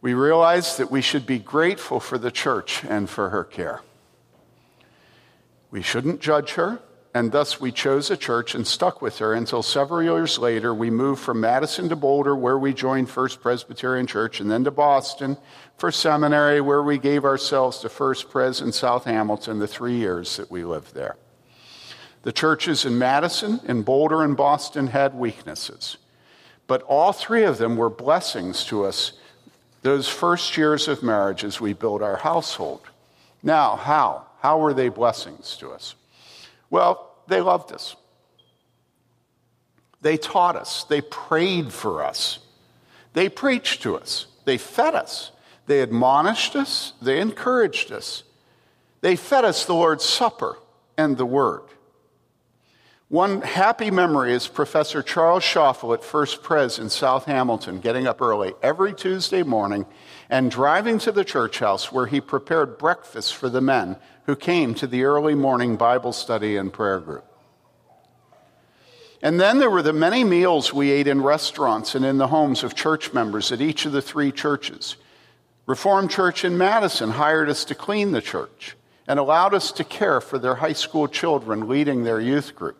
[0.00, 3.82] We realized that we should be grateful for the church and for her care.
[5.70, 6.80] We shouldn't judge her.
[7.12, 10.90] and thus we chose a church and stuck with her until several years later we
[10.90, 15.36] moved from Madison to Boulder, where we joined First Presbyterian Church, and then to Boston
[15.76, 20.36] for seminary, where we gave ourselves to First Pres in South Hamilton the three years
[20.36, 21.16] that we lived there.
[22.22, 25.96] The churches in Madison, in Boulder, and Boston had weaknesses,
[26.68, 29.14] but all three of them were blessings to us
[29.82, 32.82] those first years of marriage as we built our household.
[33.42, 34.26] Now, how?
[34.40, 35.94] How were they blessings to us?
[36.68, 37.96] Well, they loved us.
[40.02, 40.84] They taught us.
[40.84, 42.38] They prayed for us.
[43.12, 44.26] They preached to us.
[44.44, 45.32] They fed us.
[45.66, 46.94] They admonished us.
[47.02, 48.22] They encouraged us.
[49.00, 50.58] They fed us the Lord's Supper
[50.96, 51.62] and the Word.
[53.10, 58.22] One happy memory is Professor Charles Schaffel at First Pres in South Hamilton getting up
[58.22, 59.84] early every Tuesday morning
[60.28, 63.96] and driving to the church house where he prepared breakfast for the men
[64.26, 67.24] who came to the early morning Bible study and prayer group.
[69.20, 72.62] And then there were the many meals we ate in restaurants and in the homes
[72.62, 74.94] of church members at each of the three churches.
[75.66, 78.76] Reformed Church in Madison hired us to clean the church
[79.08, 82.79] and allowed us to care for their high school children leading their youth group.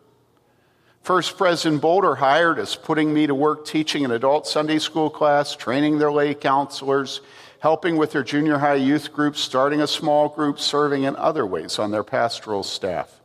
[1.03, 5.09] First Pres in Boulder hired us, putting me to work teaching an adult Sunday school
[5.09, 7.21] class, training their lay counselors,
[7.59, 11.79] helping with their junior high youth groups, starting a small group, serving in other ways
[11.79, 13.19] on their pastoral staff.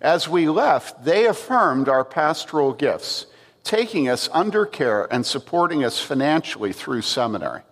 [0.00, 3.26] As we left, they affirmed our pastoral gifts,
[3.62, 7.62] taking us under care and supporting us financially through seminary.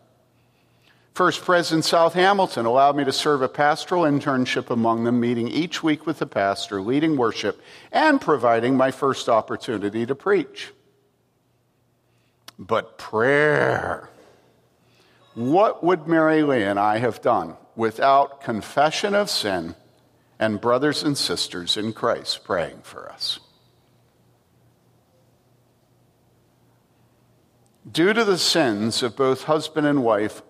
[1.14, 5.48] First Pres in South Hamilton allowed me to serve a pastoral internship among them, meeting
[5.48, 7.60] each week with the pastor, leading worship,
[7.92, 10.72] and providing my first opportunity to preach.
[12.58, 14.08] But prayer.
[15.34, 19.74] What would Mary Lee and I have done without confession of sin
[20.38, 23.40] and brothers and sisters in Christ praying for us?
[27.90, 30.42] Due to the sins of both husband and wife,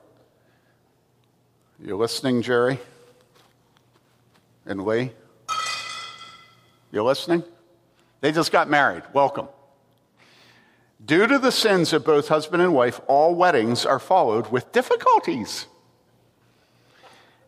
[1.82, 2.78] you listening, Jerry?
[4.66, 5.12] And Lee?
[6.92, 7.42] You listening?
[8.20, 9.02] They just got married.
[9.12, 9.48] Welcome.
[11.04, 15.66] Due to the sins of both husband and wife, all weddings are followed with difficulties.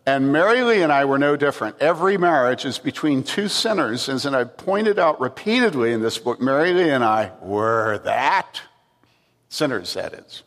[0.06, 1.76] And Mary Lee and I were no different.
[1.78, 4.08] Every marriage is between two sinners.
[4.08, 8.62] As I pointed out repeatedly in this book, Mary Lee and I were that.
[9.48, 10.42] Sinners, that is.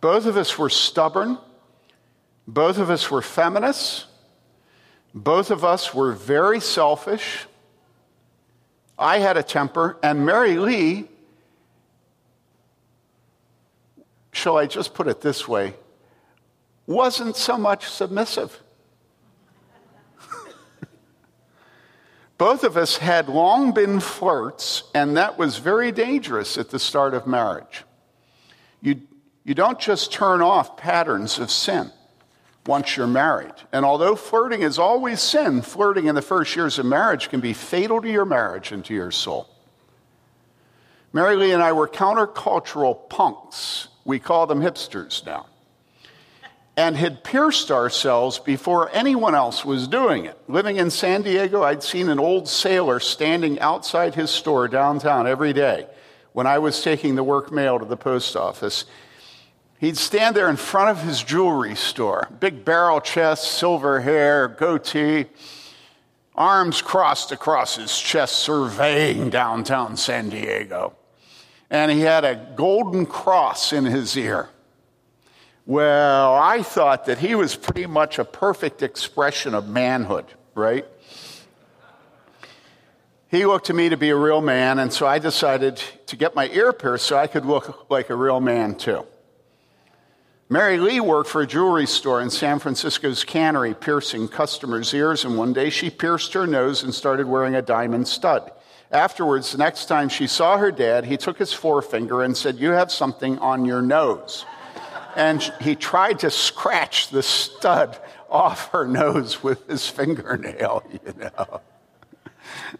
[0.00, 1.38] Both of us were stubborn
[2.46, 4.06] both of us were feminists.
[5.14, 7.46] Both of us were very selfish.
[8.98, 11.08] I had a temper, and Mary Lee,
[14.32, 15.74] shall I just put it this way,
[16.86, 18.60] wasn't so much submissive.
[22.38, 27.14] Both of us had long been flirts, and that was very dangerous at the start
[27.14, 27.84] of marriage.
[28.80, 29.02] You,
[29.44, 31.92] you don't just turn off patterns of sin
[32.66, 33.54] once you're married.
[33.72, 37.52] And although flirting is always sin, flirting in the first years of marriage can be
[37.52, 39.48] fatal to your marriage and to your soul.
[41.12, 43.88] Mary Lee and I were countercultural punks.
[44.04, 45.46] We call them hipsters now.
[46.74, 50.38] And had pierced ourselves before anyone else was doing it.
[50.48, 55.52] Living in San Diego, I'd seen an old sailor standing outside his store downtown every
[55.52, 55.86] day
[56.32, 58.86] when I was taking the work mail to the post office.
[59.82, 65.26] He'd stand there in front of his jewelry store, big barrel chest, silver hair, goatee,
[66.36, 70.94] arms crossed across his chest, surveying downtown San Diego.
[71.68, 74.50] And he had a golden cross in his ear.
[75.66, 80.86] Well, I thought that he was pretty much a perfect expression of manhood, right?
[83.26, 86.36] He looked to me to be a real man, and so I decided to get
[86.36, 89.04] my ear pierced so I could look like a real man too.
[90.52, 95.38] Mary Lee worked for a jewelry store in San Francisco's cannery, piercing customers' ears, and
[95.38, 98.52] one day she pierced her nose and started wearing a diamond stud.
[98.90, 102.72] Afterwards, the next time she saw her dad, he took his forefinger and said, You
[102.72, 104.44] have something on your nose.
[105.16, 107.98] And he tried to scratch the stud
[108.28, 111.30] off her nose with his fingernail, you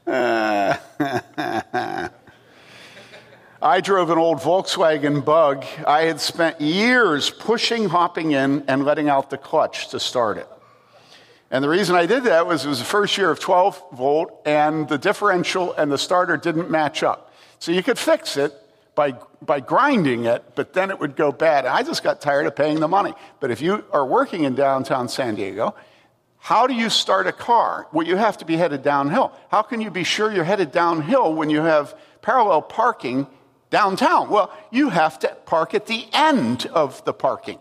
[0.06, 2.08] know.
[3.62, 5.64] I drove an old Volkswagen bug.
[5.86, 10.48] I had spent years pushing, hopping in, and letting out the clutch to start it.
[11.48, 14.42] And the reason I did that was it was the first year of 12 volt,
[14.44, 17.32] and the differential and the starter didn't match up.
[17.60, 18.52] So you could fix it
[18.96, 21.64] by, by grinding it, but then it would go bad.
[21.64, 23.14] And I just got tired of paying the money.
[23.38, 25.76] But if you are working in downtown San Diego,
[26.42, 27.86] How do you start a car?
[27.92, 29.30] Well, you have to be headed downhill.
[29.48, 33.28] How can you be sure you're headed downhill when you have parallel parking
[33.72, 34.28] downtown?
[34.30, 37.58] Well, you have to park at the end of the parking,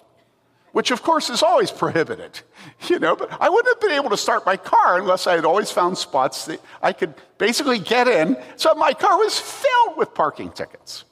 [0.73, 2.41] which of course is always prohibited.
[2.87, 5.45] You know, but I wouldn't have been able to start my car unless I had
[5.45, 8.37] always found spots that I could basically get in.
[8.55, 11.05] So my car was filled with parking tickets.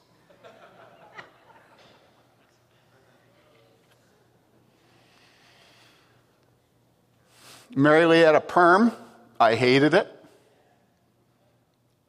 [7.74, 8.92] Mary Lee had a perm.
[9.40, 10.08] I hated it.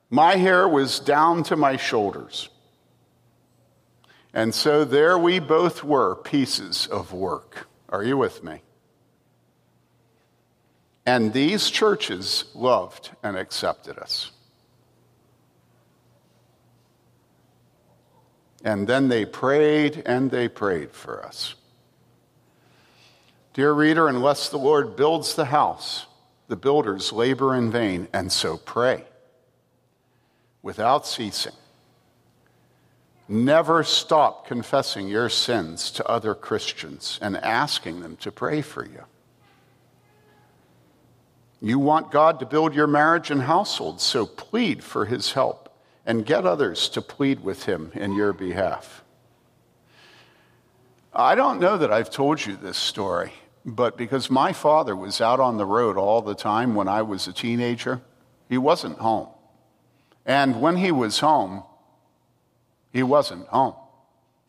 [0.09, 2.49] My hair was down to my shoulders.
[4.33, 7.67] And so there we both were, pieces of work.
[7.89, 8.61] Are you with me?
[11.05, 14.31] And these churches loved and accepted us.
[18.63, 21.55] And then they prayed and they prayed for us.
[23.53, 26.05] Dear reader, unless the Lord builds the house,
[26.47, 29.03] the builders labor in vain, and so pray
[30.61, 31.53] without ceasing.
[33.31, 39.05] Never stop confessing your sins to other Christians and asking them to pray for you.
[41.61, 45.73] You want God to build your marriage and household, so plead for his help
[46.05, 49.01] and get others to plead with him in your behalf.
[51.13, 53.31] I don't know that I've told you this story,
[53.65, 57.29] but because my father was out on the road all the time when I was
[57.29, 58.01] a teenager,
[58.49, 59.29] he wasn't home.
[60.25, 61.63] And when he was home,
[62.91, 63.75] he wasn't home.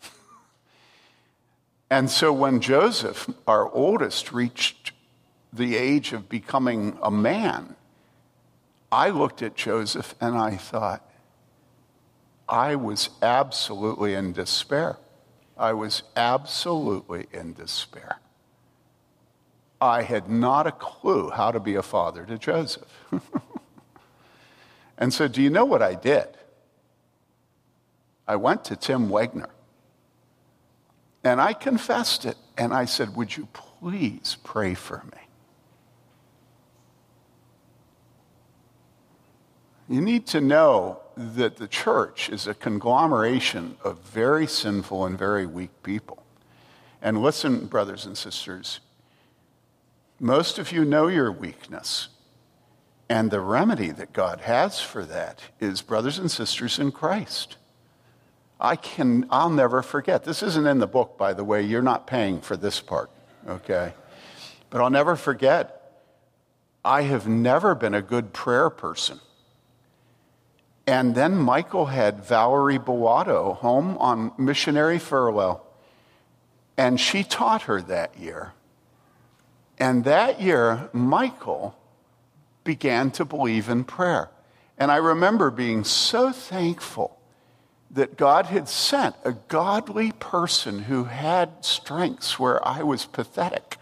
[1.90, 4.92] and so when Joseph, our oldest, reached
[5.52, 7.76] the age of becoming a man,
[8.90, 11.08] I looked at Joseph and I thought,
[12.48, 14.98] I was absolutely in despair.
[15.56, 18.18] I was absolutely in despair.
[19.80, 22.88] I had not a clue how to be a father to Joseph.
[24.98, 26.28] and so, do you know what I did?
[28.26, 29.50] I went to Tim Wegner
[31.24, 32.36] and I confessed it.
[32.58, 35.20] And I said, Would you please pray for me?
[39.88, 45.44] You need to know that the church is a conglomeration of very sinful and very
[45.44, 46.22] weak people.
[47.02, 48.80] And listen, brothers and sisters,
[50.20, 52.08] most of you know your weakness.
[53.08, 57.56] And the remedy that God has for that is brothers and sisters in Christ.
[58.62, 60.22] I can, I'll never forget.
[60.22, 61.62] This isn't in the book, by the way.
[61.62, 63.10] You're not paying for this part,
[63.48, 63.92] okay?
[64.70, 66.00] But I'll never forget.
[66.84, 69.18] I have never been a good prayer person.
[70.86, 75.60] And then Michael had Valerie Beato home on missionary furlough.
[76.76, 78.52] And she taught her that year.
[79.76, 81.76] And that year, Michael
[82.62, 84.30] began to believe in prayer.
[84.78, 87.18] And I remember being so thankful
[87.92, 93.76] that God had sent a godly person who had strengths where I was pathetic.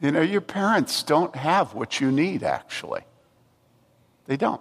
[0.00, 3.02] You know, your parents don't have what you need, actually.
[4.26, 4.60] They don't.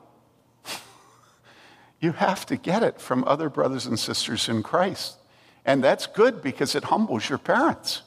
[2.01, 5.15] you have to get it from other brothers and sisters in Christ.
[5.63, 8.01] And that's good because it humbles your parents.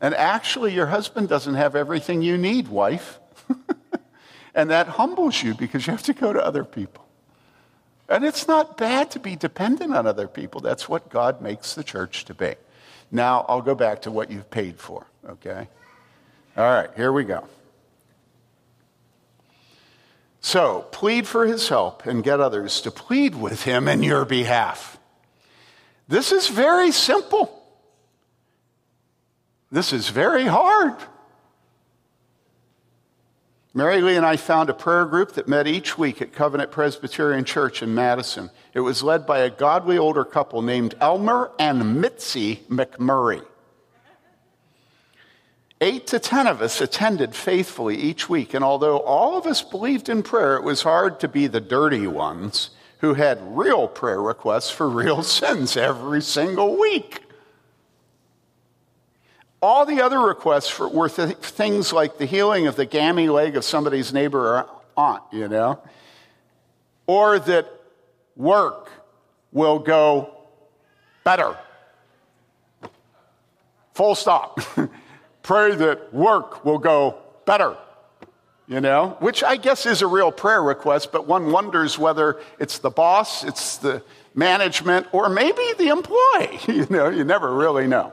[0.00, 3.18] And actually, your husband doesn't have everything you need, wife.
[4.56, 7.04] and that humbles you because you have to go to other people.
[8.08, 10.60] And it's not bad to be dependent on other people.
[10.60, 12.54] That's what God makes the church to be.
[13.12, 15.68] Now, I'll go back to what you've paid for, okay?
[16.56, 17.46] All right, here we go.
[20.40, 24.98] So, plead for his help and get others to plead with him in your behalf.
[26.08, 27.52] This is very simple.
[29.70, 30.94] This is very hard.
[33.76, 37.44] Mary Lee and I found a prayer group that met each week at Covenant Presbyterian
[37.44, 38.50] Church in Madison.
[38.72, 43.44] It was led by a godly older couple named Elmer and Mitzi McMurray.
[45.82, 50.08] Eight to ten of us attended faithfully each week, and although all of us believed
[50.08, 52.70] in prayer, it was hard to be the dirty ones
[53.00, 57.25] who had real prayer requests for real sins every single week.
[59.66, 63.56] All the other requests for, were th- things like the healing of the gammy leg
[63.56, 65.80] of somebody's neighbor or aunt, you know,
[67.08, 67.66] or that
[68.36, 68.88] work
[69.50, 70.30] will go
[71.24, 71.58] better.
[73.94, 74.60] Full stop.
[75.42, 77.76] pray that work will go better,
[78.68, 82.78] you know, which I guess is a real prayer request, but one wonders whether it's
[82.78, 86.60] the boss, it's the management, or maybe the employee.
[86.68, 88.12] You know, you never really know.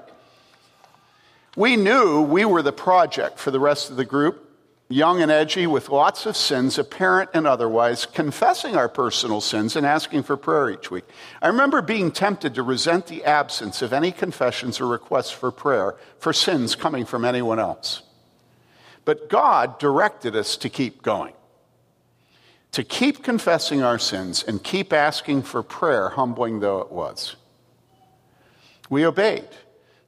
[1.56, 4.50] We knew we were the project for the rest of the group,
[4.90, 9.86] young and edgy with lots of sins, apparent and otherwise, confessing our personal sins and
[9.86, 11.06] asking for prayer each week.
[11.42, 15.96] I remember being tempted to resent the absence of any confessions or requests for prayer
[16.18, 18.02] for sins coming from anyone else.
[19.06, 21.34] But God directed us to keep going,
[22.72, 27.36] to keep confessing our sins and keep asking for prayer, humbling though it was.
[28.90, 29.48] We obeyed.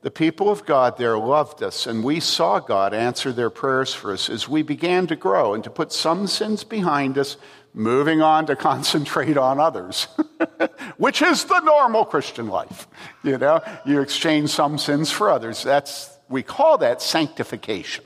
[0.05, 4.13] The people of God there loved us, and we saw God answer their prayers for
[4.13, 7.37] us as we began to grow and to put some sins behind us,
[7.73, 10.07] moving on to concentrate on others,
[10.97, 12.87] which is the normal Christian life.
[13.23, 15.63] You know, you exchange some sins for others.
[15.63, 18.05] That's, we call that sanctification.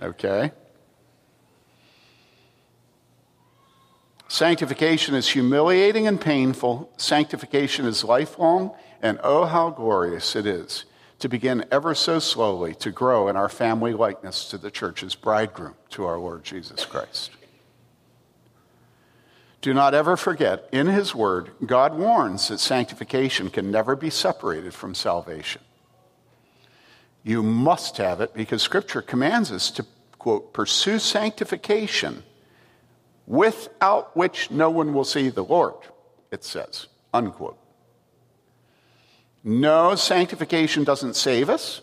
[0.00, 0.52] Okay?
[4.28, 6.88] Sanctification is humiliating and painful.
[6.98, 8.70] Sanctification is lifelong
[9.02, 10.84] and oh, how glorious it is
[11.18, 15.74] to begin ever so slowly to grow in our family likeness to the church's bridegroom,
[15.90, 17.30] to our Lord Jesus Christ.
[19.60, 24.74] Do not ever forget, in His Word, God warns that sanctification can never be separated
[24.74, 25.62] from salvation.
[27.22, 29.86] You must have it because Scripture commands us to,
[30.18, 32.24] quote, pursue sanctification
[33.28, 35.76] without which no one will see the Lord,
[36.32, 37.61] it says, unquote.
[39.44, 41.82] No, sanctification doesn't save us.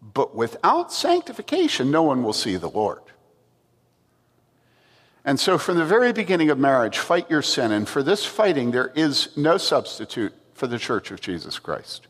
[0.00, 3.00] But without sanctification, no one will see the Lord.
[5.24, 7.70] And so, from the very beginning of marriage, fight your sin.
[7.70, 12.08] And for this fighting, there is no substitute for the church of Jesus Christ.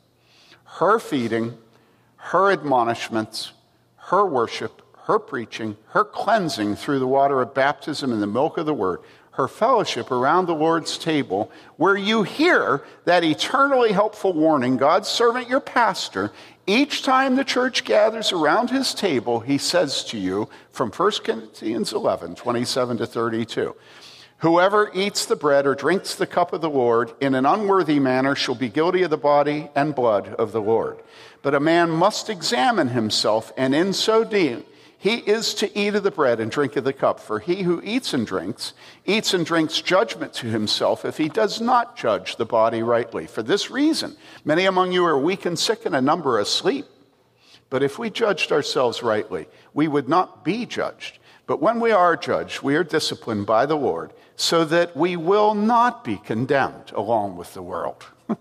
[0.64, 1.58] Her feeding,
[2.16, 3.52] her admonishments,
[3.96, 8.66] her worship, her preaching, her cleansing through the water of baptism and the milk of
[8.66, 9.00] the word
[9.32, 15.48] her fellowship around the Lord's table, where you hear that eternally helpful warning God's servant,
[15.48, 16.32] your pastor,
[16.66, 21.92] each time the church gathers around his table, he says to you from 1 Corinthians
[21.92, 23.74] 11, 27 to 32.
[24.38, 28.34] Whoever eats the bread or drinks the cup of the Lord in an unworthy manner
[28.34, 30.98] shall be guilty of the body and blood of the Lord.
[31.42, 34.64] But a man must examine himself, and in so doing,
[35.02, 37.82] he is to eat of the bread and drink of the cup, for he who
[37.82, 38.72] eats and drinks,
[39.04, 43.26] eats and drinks judgment to himself if he does not judge the body rightly.
[43.26, 46.86] For this reason, many among you are weak and sick, and a number asleep.
[47.68, 51.18] But if we judged ourselves rightly, we would not be judged.
[51.48, 55.54] But when we are judged, we are disciplined by the Lord, so that we will
[55.54, 58.06] not be condemned along with the world.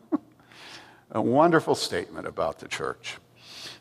[1.12, 3.18] a wonderful statement about the church.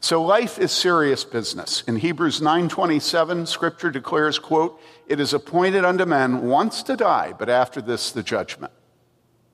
[0.02, 1.82] So life is serious business.
[1.86, 7.50] In Hebrews 9:27, scripture declares, quote, "It is appointed unto men once to die, but
[7.50, 8.72] after this the judgment."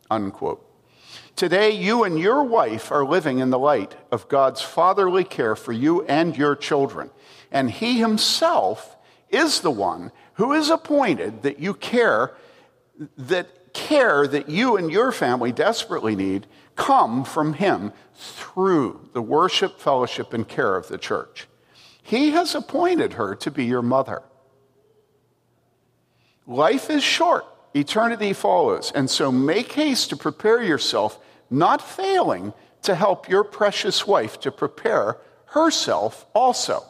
[0.08, 0.62] Unquote.
[1.34, 5.72] Today you and your wife are living in the light of God's fatherly care for
[5.72, 7.10] you and your children,
[7.50, 8.96] and he himself
[9.28, 12.36] is the one who is appointed that you care
[13.18, 16.46] that care that you and your family desperately need
[16.76, 21.46] come from him through the worship, fellowship, and care of the church.
[22.02, 24.22] He has appointed her to be your mother.
[26.46, 31.18] Life is short, eternity follows, and so make haste to prepare yourself,
[31.50, 36.82] not failing to help your precious wife to prepare herself also.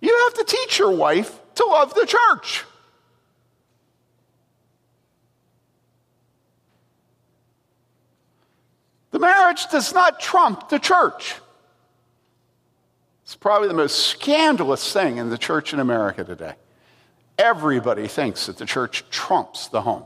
[0.00, 2.64] You have to teach your wife to love the church.
[9.18, 11.34] The marriage does not trump the church.
[13.24, 16.54] It's probably the most scandalous thing in the church in America today.
[17.36, 20.04] Everybody thinks that the church trumps the home.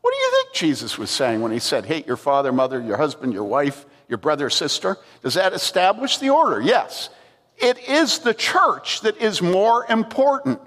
[0.00, 2.96] What do you think Jesus was saying when he said, hate your father, mother, your
[2.96, 4.96] husband, your wife, your brother, sister?
[5.22, 6.58] Does that establish the order?
[6.58, 7.10] Yes.
[7.58, 10.62] It is the church that is more important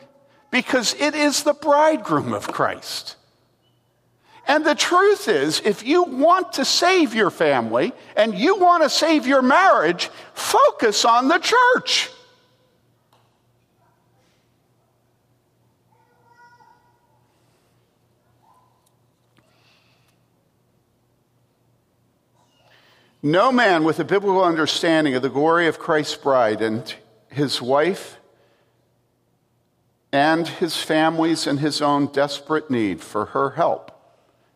[0.51, 3.15] because it is the bridegroom of Christ.
[4.49, 8.89] And the truth is, if you want to save your family and you want to
[8.89, 12.09] save your marriage, focus on the church.
[23.21, 26.91] No man with a biblical understanding of the glory of Christ's bride and
[27.27, 28.17] his wife
[30.11, 33.91] and his family's and his own desperate need for her help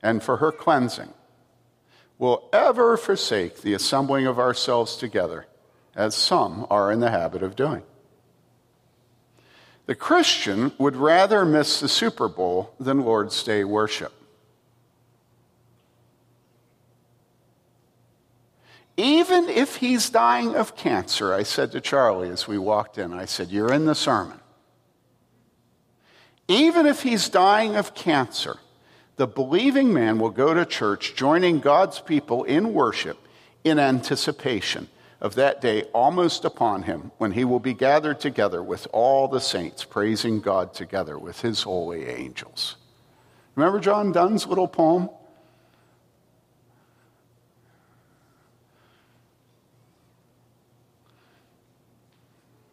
[0.04, 1.14] and for her cleansing,
[2.20, 5.48] will ever forsake the assembling of ourselves together,
[5.96, 7.82] as some are in the habit of doing.
[9.86, 14.14] The Christian would rather miss the Super Bowl than Lord's Day worship.
[18.96, 23.26] Even if he's dying of cancer, I said to Charlie as we walked in, I
[23.26, 24.40] said, You're in the sermon.
[26.48, 28.58] Even if he's dying of cancer,
[29.16, 33.18] the believing man will go to church, joining God's people in worship
[33.64, 34.90] in anticipation
[35.22, 39.40] of that day almost upon him when he will be gathered together with all the
[39.40, 42.76] saints, praising God together with his holy angels.
[43.56, 45.10] Remember John Donne's little poem?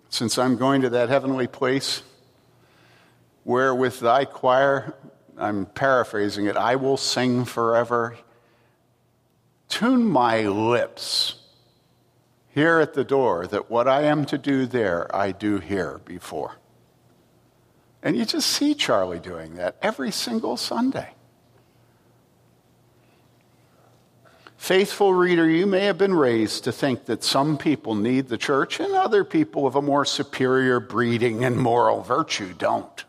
[0.09, 2.03] Since I'm going to that heavenly place,
[3.45, 4.95] where with thy choir,
[5.41, 8.17] I'm paraphrasing it, I will sing forever.
[9.69, 11.37] Tune my lips
[12.49, 16.57] here at the door that what I am to do there, I do here before.
[18.03, 21.15] And you just see Charlie doing that every single Sunday.
[24.57, 28.79] Faithful reader, you may have been raised to think that some people need the church
[28.79, 33.05] and other people of a more superior breeding and moral virtue don't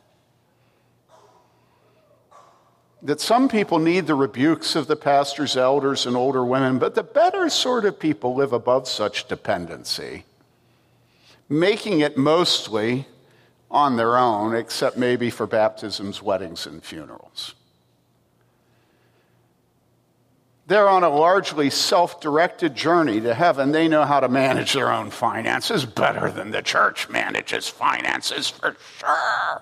[3.03, 7.03] that some people need the rebukes of the pastors, elders, and older women, but the
[7.03, 10.23] better sort of people live above such dependency,
[11.49, 13.07] making it mostly
[13.71, 17.55] on their own, except maybe for baptisms, weddings, and funerals.
[20.67, 23.71] They're on a largely self directed journey to heaven.
[23.71, 28.77] They know how to manage their own finances better than the church manages finances for
[28.99, 29.61] sure.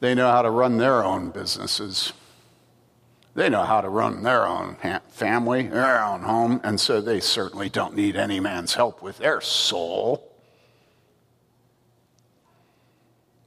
[0.00, 2.12] They know how to run their own businesses.
[3.34, 4.76] They know how to run their own
[5.08, 9.40] family, their own home, and so they certainly don't need any man's help with their
[9.40, 10.26] soul.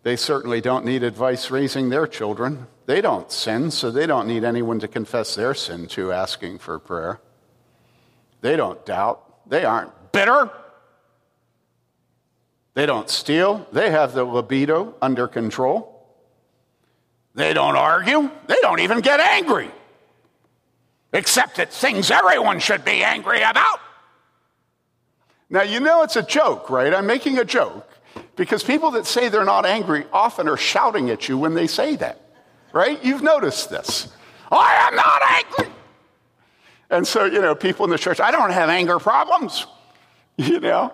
[0.04, 2.68] They certainly don't need advice raising their children.
[2.86, 6.78] They don't sin, so they don't need anyone to confess their sin to asking for
[6.80, 7.20] prayer.
[8.42, 9.50] They don't doubt.
[9.50, 10.50] They aren't bitter.
[12.74, 13.68] They don't steal.
[13.72, 15.93] They have the libido under control.
[17.36, 18.30] They don't argue.
[18.48, 19.70] They don't even get angry.
[21.12, 23.80] Except at things everyone should be angry about.
[25.50, 26.94] Now, you know it's a joke, right?
[26.94, 27.88] I'm making a joke
[28.36, 31.96] because people that say they're not angry often are shouting at you when they say
[31.98, 32.20] that,
[32.72, 33.04] right?
[33.04, 34.12] You've noticed this.
[34.52, 35.74] I am not angry.
[36.90, 39.66] And so, you know, people in the church, I don't have anger problems.
[40.36, 40.92] You know?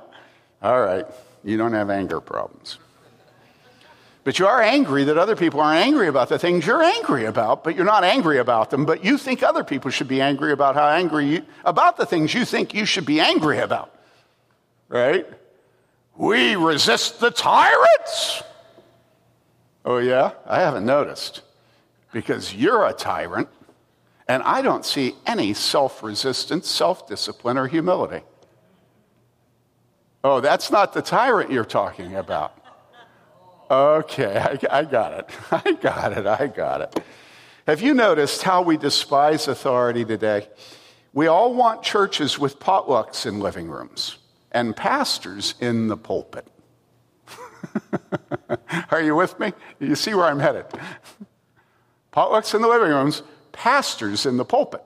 [0.62, 1.06] All right,
[1.46, 2.78] you don't have anger problems.
[4.30, 7.64] But you are angry that other people aren't angry about the things you're angry about,
[7.64, 10.76] but you're not angry about them, but you think other people should be angry about
[10.76, 13.92] how angry you, about the things you think you should be angry about.
[14.88, 15.26] Right?
[16.16, 18.44] We resist the tyrants.
[19.84, 20.34] Oh, yeah?
[20.46, 21.42] I haven't noticed.
[22.14, 23.50] Because you're a tyrant,
[24.28, 28.24] and I don't see any self resistance, self discipline, or humility.
[30.24, 32.59] Oh, that's not the tyrant you're talking about.
[33.70, 35.30] Okay, I, I got it.
[35.52, 36.26] I got it.
[36.26, 37.04] I got it.
[37.68, 40.48] Have you noticed how we despise authority today?
[41.14, 44.18] We all want churches with potlucks in living rooms
[44.52, 46.48] and pastors in the pulpit.
[48.92, 49.54] Are you with me?
[49.80, 50.66] You see where I'm headed.
[52.12, 54.84] Potlucks in the living rooms, pastors in the pulpit.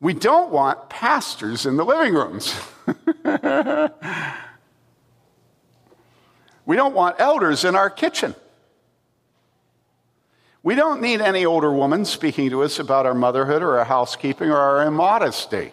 [0.00, 2.54] We don't want pastors in the living rooms.
[6.68, 8.34] We don't want elders in our kitchen.
[10.62, 14.50] We don't need any older woman speaking to us about our motherhood or our housekeeping
[14.50, 15.72] or our immodesty.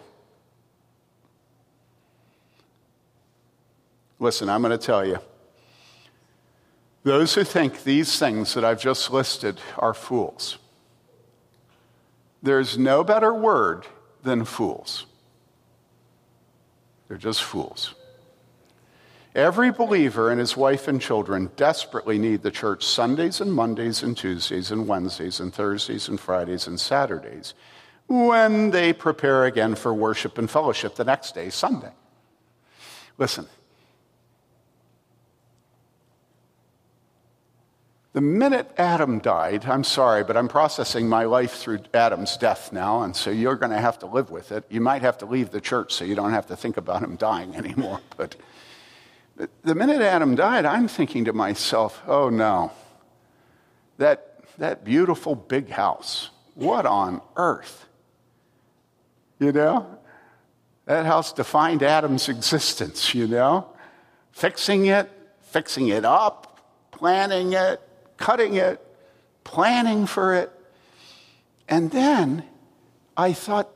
[4.18, 5.18] Listen, I'm going to tell you.
[7.02, 10.56] Those who think these things that I've just listed are fools.
[12.42, 13.84] There's no better word
[14.22, 15.04] than fools.
[17.06, 17.94] They're just fools.
[19.36, 24.16] Every believer and his wife and children desperately need the church Sundays and Mondays and
[24.16, 27.52] Tuesdays and Wednesdays and Thursdays and Fridays and Saturdays
[28.06, 31.92] when they prepare again for worship and fellowship the next day, Sunday.
[33.18, 33.46] Listen,
[38.14, 43.02] The minute Adam died, I'm sorry, but I'm processing my life through Adam's death now,
[43.02, 44.64] and so you're going to have to live with it.
[44.70, 47.16] You might have to leave the church so you don't have to think about him
[47.16, 48.00] dying anymore.
[48.16, 48.34] But
[49.62, 52.72] the minute Adam died, I'm thinking to myself, oh no,
[53.98, 57.86] that, that beautiful big house, what on earth?
[59.38, 59.98] You know?
[60.86, 63.68] That house defined Adam's existence, you know?
[64.32, 65.10] Fixing it,
[65.40, 66.60] fixing it up,
[66.90, 67.80] planning it,
[68.16, 68.80] cutting it,
[69.44, 70.50] planning for it.
[71.68, 72.44] And then
[73.16, 73.68] I thought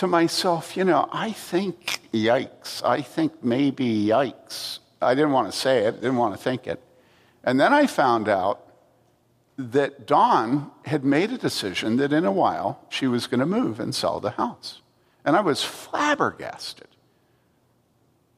[0.00, 2.82] to myself, you know, I think yikes.
[2.82, 4.78] I think maybe yikes.
[5.02, 6.82] I didn't want to say it, didn't want to think it.
[7.44, 8.66] And then I found out
[9.58, 13.78] that Dawn had made a decision that in a while she was going to move
[13.78, 14.80] and sell the house.
[15.22, 16.88] And I was flabbergasted.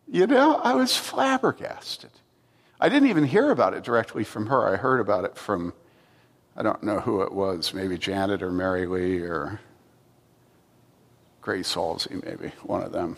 [0.09, 2.11] You know, I was flabbergasted.
[2.81, 4.67] I didn't even hear about it directly from her.
[4.67, 5.75] I heard about it from,
[6.57, 9.61] I don't know who it was, maybe Janet or Mary Lee or
[11.43, 13.17] Grace Halsey, maybe, one of them.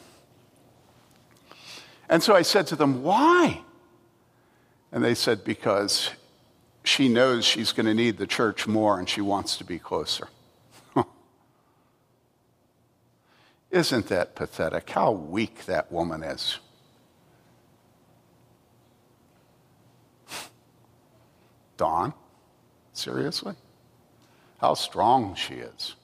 [2.09, 3.61] And so I said to them, Why?
[4.91, 6.11] And they said, Because
[6.83, 10.29] she knows she's going to need the church more and she wants to be closer.
[13.71, 14.89] Isn't that pathetic?
[14.91, 16.59] How weak that woman is.
[21.77, 22.15] Dawn?
[22.93, 23.55] Seriously?
[24.59, 25.95] How strong she is.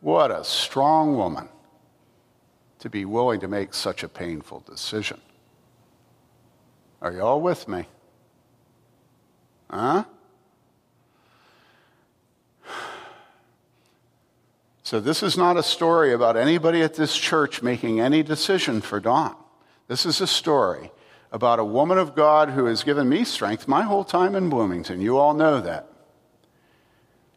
[0.00, 1.48] What a strong woman
[2.78, 5.20] to be willing to make such a painful decision.
[7.02, 7.86] Are you all with me?
[9.70, 10.04] Huh?
[14.82, 19.00] So, this is not a story about anybody at this church making any decision for
[19.00, 19.36] Dawn.
[19.86, 20.90] This is a story
[21.30, 25.02] about a woman of God who has given me strength my whole time in Bloomington.
[25.02, 25.90] You all know that.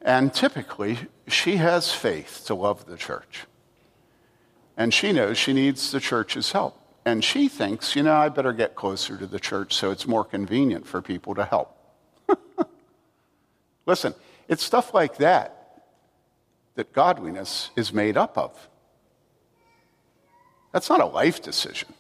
[0.02, 0.98] And typically,
[1.28, 3.46] she has faith to love the church.
[4.76, 6.78] And she knows she needs the church's help.
[7.06, 10.24] And she thinks, you know, I better get closer to the church so it's more
[10.24, 11.78] convenient for people to help.
[13.86, 14.14] Listen,
[14.48, 15.58] it's stuff like that
[16.76, 18.70] that godliness is made up of.
[20.72, 21.94] That's not a life decision,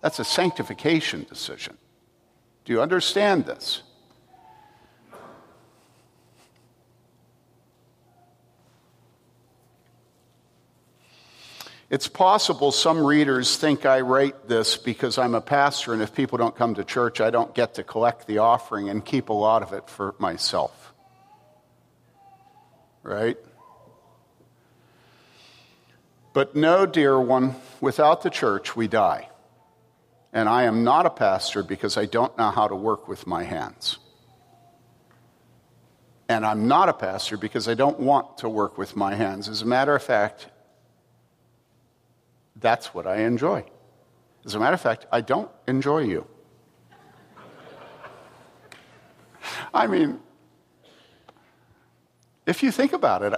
[0.00, 1.76] that's a sanctification decision.
[2.64, 3.82] Do you understand this?
[11.90, 16.36] It's possible some readers think I write this because I'm a pastor, and if people
[16.36, 19.62] don't come to church, I don't get to collect the offering and keep a lot
[19.62, 20.92] of it for myself.
[23.02, 23.38] Right?
[26.34, 29.30] But no, dear one, without the church, we die.
[30.30, 33.44] And I am not a pastor because I don't know how to work with my
[33.44, 33.98] hands.
[36.28, 39.48] And I'm not a pastor because I don't want to work with my hands.
[39.48, 40.48] As a matter of fact,
[42.60, 43.64] that's what I enjoy.
[44.44, 46.26] As a matter of fact, I don't enjoy you.
[49.74, 50.20] I mean,
[52.46, 53.34] if you think about it,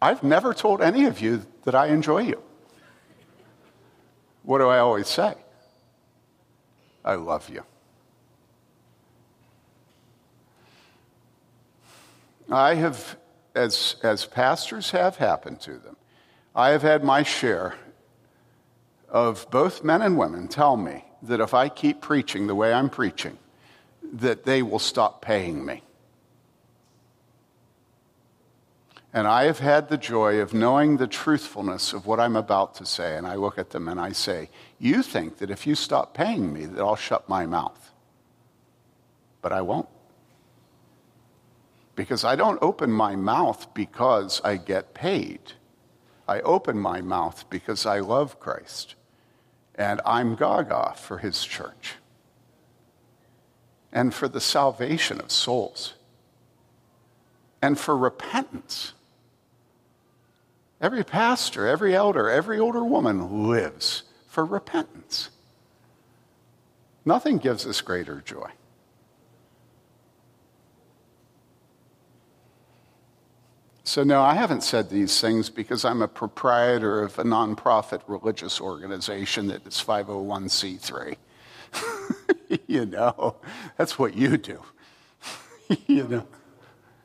[0.00, 2.42] I've never told any of you that I enjoy you.
[4.42, 5.34] What do I always say?
[7.04, 7.62] I love you.
[12.50, 13.16] I have,
[13.54, 15.96] as, as pastors have happened to them,
[16.54, 17.76] I have had my share
[19.10, 22.88] of both men and women tell me that if I keep preaching the way I'm
[22.88, 23.38] preaching,
[24.12, 25.82] that they will stop paying me.
[29.12, 32.86] And I have had the joy of knowing the truthfulness of what I'm about to
[32.86, 33.16] say.
[33.16, 36.52] And I look at them and I say, You think that if you stop paying
[36.52, 37.90] me, that I'll shut my mouth.
[39.42, 39.88] But I won't.
[41.96, 45.40] Because I don't open my mouth because I get paid.
[46.28, 48.94] I open my mouth because I love Christ
[49.80, 51.94] and I'm gaga for his church
[53.90, 55.94] and for the salvation of souls
[57.62, 58.92] and for repentance.
[60.82, 65.30] Every pastor, every elder, every older woman lives for repentance.
[67.06, 68.50] Nothing gives us greater joy.
[73.90, 78.60] So, no, I haven't said these things because I'm a proprietor of a nonprofit religious
[78.60, 81.16] organization that is 501c3.
[82.68, 83.34] you know,
[83.76, 84.62] that's what you do.
[85.88, 86.26] you know,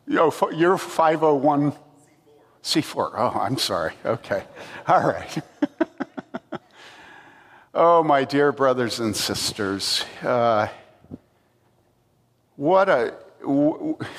[0.06, 1.74] Yo, you're 501
[2.62, 3.14] C4.
[3.16, 3.94] Oh, I'm sorry.
[4.06, 4.44] Okay.
[4.88, 5.44] All right.
[7.74, 10.68] oh, my dear brothers and sisters, uh,
[12.56, 13.25] what a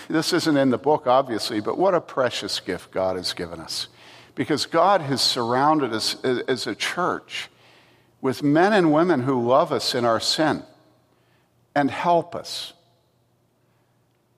[0.08, 3.88] this isn't in the book, obviously, but what a precious gift God has given us.
[4.34, 7.48] Because God has surrounded us as a church
[8.20, 10.62] with men and women who love us in our sin
[11.74, 12.72] and help us.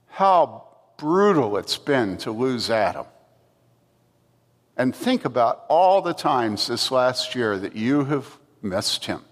[0.06, 0.64] How
[0.96, 3.06] brutal it's been to lose Adam.
[4.76, 9.22] And think about all the times this last year that you have missed him,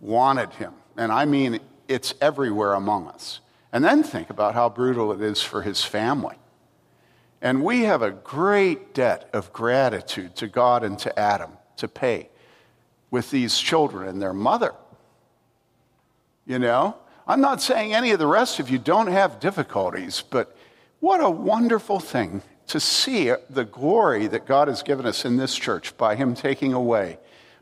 [0.00, 0.72] wanted him.
[0.96, 3.40] And I mean, it's everywhere among us.
[3.72, 6.36] And then think about how brutal it is for his family
[7.40, 12.28] And we have a great debt of gratitude to God and to Adam to pay
[13.10, 14.74] with these children and their mother.
[16.46, 16.96] You know,
[17.26, 20.56] I'm not saying any of the rest of you don't have difficulties, but
[21.00, 25.54] what a wonderful thing to see the glory that God has given us in this
[25.54, 27.18] church by Him taking away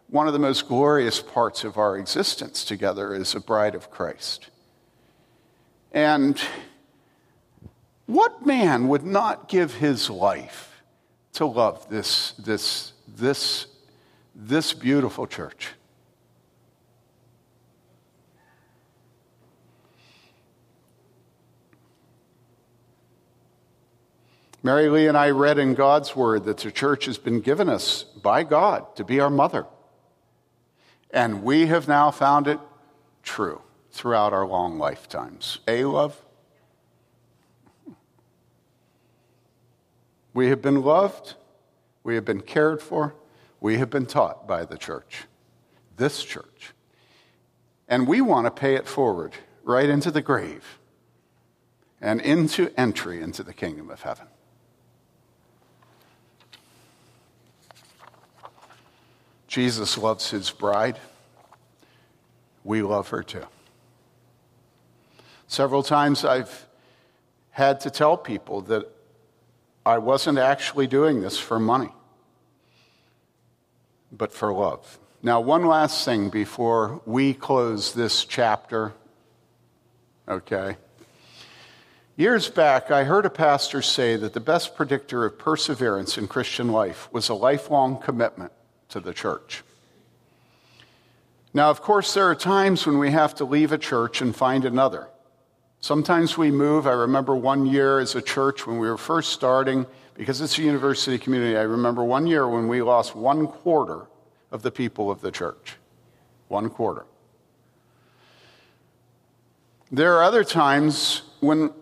[0.09, 4.51] one of the most glorious parts of our existence together as a bride of Christ.
[5.93, 6.41] And
[8.07, 10.83] what man would not give his life
[11.35, 13.67] to love this, this, this,
[14.35, 15.71] this beautiful church?
[24.63, 28.03] Mary Lee and I read in God's Word that the church has been given us
[28.03, 29.67] by God to be our mother.
[31.11, 32.61] And we have now found it
[33.23, 33.63] true
[33.93, 35.59] throughout our long lifetimes.
[35.69, 36.21] A love?
[40.33, 41.35] We have been loved,
[42.05, 43.15] we have been cared for,
[43.61, 45.25] we have been taught by the church,
[45.97, 46.73] this church.
[47.89, 49.35] And we want to pay it forward
[49.65, 50.79] right into the grave
[52.01, 54.27] and into entry into the kingdom of heaven.
[59.49, 60.99] Jesus loves his bride.
[62.63, 63.47] We love her too.
[65.51, 66.69] Several times I've
[67.51, 68.89] had to tell people that
[69.85, 71.93] I wasn't actually doing this for money,
[74.13, 75.01] but for love.
[75.25, 78.93] Now, one last thing before we close this chapter,
[80.29, 80.77] okay?
[82.15, 86.71] Years back, I heard a pastor say that the best predictor of perseverance in Christian
[86.71, 88.53] life was a lifelong commitment
[88.91, 89.65] to the church.
[91.53, 94.65] Now, of course, there are times when we have to leave a church and find
[94.65, 95.09] another.
[95.81, 96.87] Sometimes we move.
[96.87, 100.63] I remember one year as a church when we were first starting, because it's a
[100.63, 104.07] university community, I remember one year when we lost one quarter
[104.51, 105.77] of the people of the church.
[106.49, 107.07] One quarter.
[109.91, 111.73] There are other times when,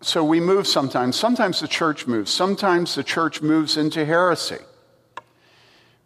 [0.00, 1.16] so we move sometimes.
[1.16, 2.30] Sometimes the church moves.
[2.30, 4.58] Sometimes the church moves into heresy.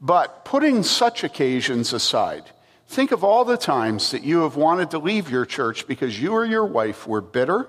[0.01, 2.45] But putting such occasions aside,
[2.87, 6.33] think of all the times that you have wanted to leave your church because you
[6.33, 7.69] or your wife were bitter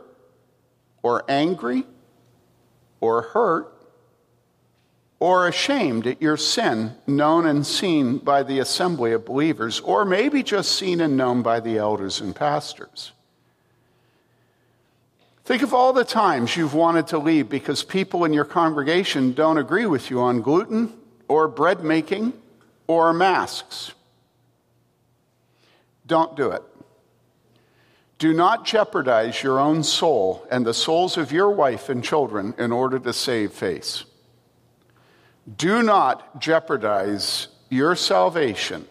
[1.02, 1.86] or angry
[3.00, 3.74] or hurt
[5.20, 10.44] or ashamed at your sin known and seen by the assembly of believers, or maybe
[10.44, 13.12] just seen and known by the elders and pastors.
[15.44, 19.58] Think of all the times you've wanted to leave because people in your congregation don't
[19.58, 20.94] agree with you on gluten
[21.28, 22.34] or bread making
[22.86, 23.94] or masks.
[26.08, 26.64] Don't do it.
[28.18, 32.72] Do not jeopardize your own soul and the souls of your wife and children in
[32.72, 34.06] order to save face.
[35.56, 38.88] Do not jeopardize your salvation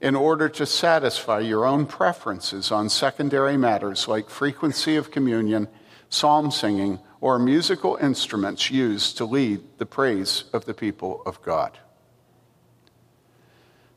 [0.00, 5.68] in order to satisfy your own preferences on secondary matters like frequency of communion,
[6.08, 11.78] psalm singing, or musical instruments used to lead the praise of the people of God.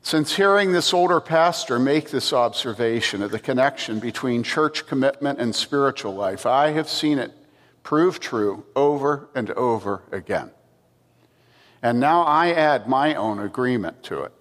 [0.02, 5.54] Since hearing this older pastor make this observation of the connection between church commitment and
[5.54, 7.32] spiritual life, I have seen it
[7.82, 10.50] prove true over and over again.
[11.82, 14.32] And now I add my own agreement to it.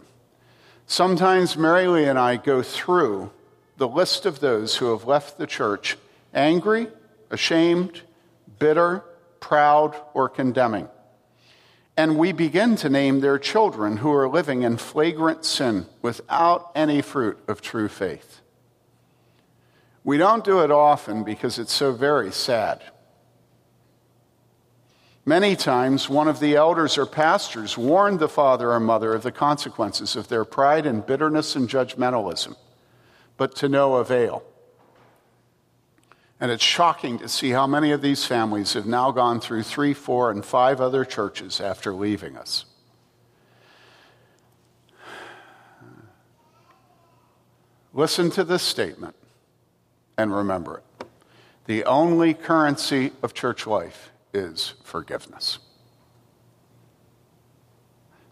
[0.88, 3.32] Sometimes Mary Lee and I go through
[3.78, 5.97] the list of those who have left the church
[6.34, 6.88] angry,
[7.30, 8.01] ashamed,
[8.60, 9.03] bitter,
[9.39, 10.88] proud, or condemning.
[12.00, 17.02] And we begin to name their children who are living in flagrant sin without any
[17.02, 18.39] fruit of true faith.
[20.06, 22.82] We don't do it often because it's so very sad.
[25.26, 29.34] Many times, one of the elders or pastors warned the father or mother of the
[29.34, 32.56] consequences of their pride and bitterness and judgmentalism,
[33.36, 34.45] but to no avail.
[36.39, 39.93] And it's shocking to see how many of these families have now gone through three,
[39.93, 42.65] four, and five other churches after leaving us.
[47.93, 49.15] Listen to this statement
[50.17, 51.05] and remember it.
[51.65, 55.59] The only currency of church life is forgiveness.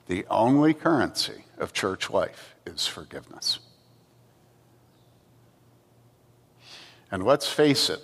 [0.07, 3.59] The only currency of church life is forgiveness.
[7.11, 8.01] And let's face it,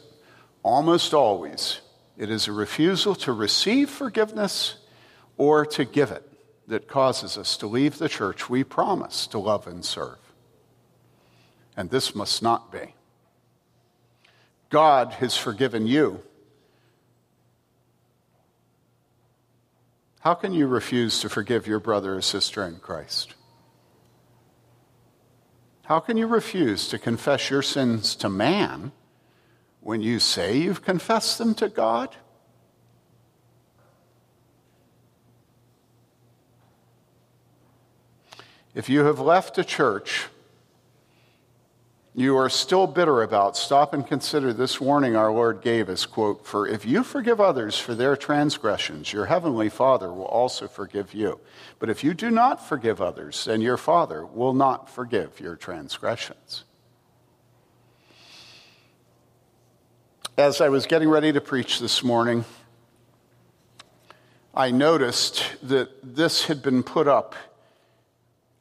[0.63, 1.81] almost always
[2.17, 4.75] it is a refusal to receive forgiveness
[5.37, 6.29] or to give it
[6.67, 10.19] that causes us to leave the church we promise to love and serve.
[11.75, 12.93] And this must not be.
[14.69, 16.21] God has forgiven you.
[20.19, 23.33] How can you refuse to forgive your brother or sister in Christ?
[25.83, 28.93] How can you refuse to confess your sins to man
[29.81, 32.15] when you say you've confessed them to God?
[38.73, 40.29] If you have left a church
[42.15, 46.45] you are still bitter about, stop and consider this warning our Lord gave us quote,
[46.45, 51.39] For if you forgive others for their transgressions, your heavenly Father will also forgive you.
[51.79, 56.65] But if you do not forgive others, then your Father will not forgive your transgressions.
[60.37, 62.45] As I was getting ready to preach this morning,
[64.53, 67.35] I noticed that this had been put up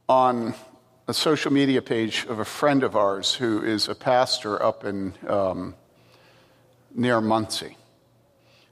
[0.09, 0.55] on
[1.09, 5.13] a social media page of a friend of ours who is a pastor up in
[5.27, 5.75] um,
[6.95, 7.77] near Muncie.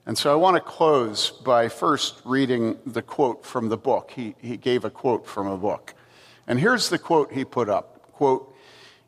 [0.07, 4.13] And so I want to close by first reading the quote from the book.
[4.13, 5.95] He, he gave a quote from a book.
[6.47, 8.55] And here's the quote he put up quote,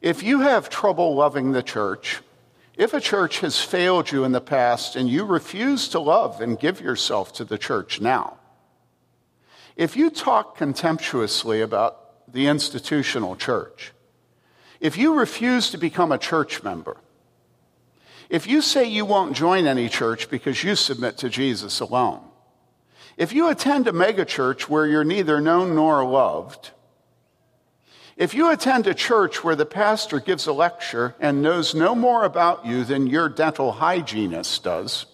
[0.00, 2.20] If you have trouble loving the church,
[2.76, 6.58] if a church has failed you in the past and you refuse to love and
[6.58, 8.38] give yourself to the church now,
[9.76, 12.01] if you talk contemptuously about
[12.32, 13.92] the institutional church,
[14.80, 16.96] if you refuse to become a church member,
[18.28, 22.20] if you say you won't join any church because you submit to Jesus alone,
[23.16, 26.70] if you attend a megachurch where you're neither known nor loved,
[28.16, 32.24] if you attend a church where the pastor gives a lecture and knows no more
[32.24, 35.06] about you than your dental hygienist does,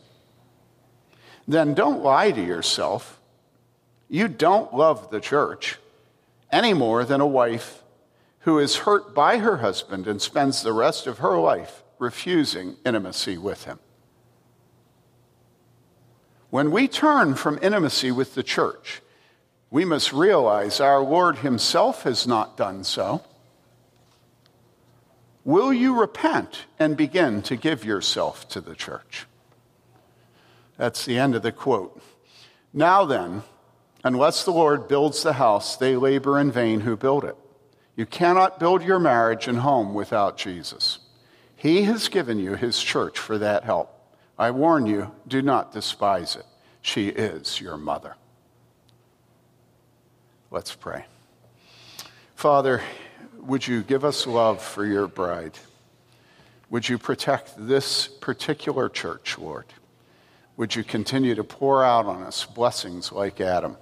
[1.47, 3.21] then don't lie to yourself.
[4.09, 5.79] You don't love the church
[6.51, 7.83] any more than a wife
[8.41, 13.37] who is hurt by her husband and spends the rest of her life refusing intimacy
[13.37, 13.79] with him.
[16.51, 19.03] When we turn from intimacy with the church,
[19.71, 23.23] we must realize our Lord Himself has not done so.
[25.45, 29.27] Will you repent and begin to give yourself to the church?
[30.79, 32.01] That's the end of the quote.
[32.73, 33.43] Now then,
[34.09, 37.37] Unless the Lord builds the house, they labor in vain who build it.
[37.95, 41.01] You cannot build your marriage and home without Jesus.
[41.55, 43.95] He has given you his church for that help.
[44.39, 46.47] I warn you, do not despise it.
[46.81, 48.17] She is your mother.
[50.51, 51.05] Let's pray.
[52.35, 52.81] Father,
[53.41, 55.59] would you give us love for your bride?
[56.71, 59.67] Would you protect this particular church, Lord?
[60.57, 63.77] Would you continue to pour out on us blessings like Adam?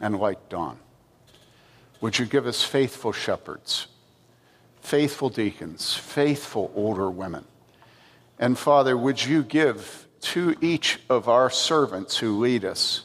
[0.00, 0.78] And like Dawn.
[2.00, 3.86] Would you give us faithful shepherds,
[4.80, 7.44] faithful deacons, faithful older women?
[8.38, 13.04] And Father, would you give to each of our servants who lead us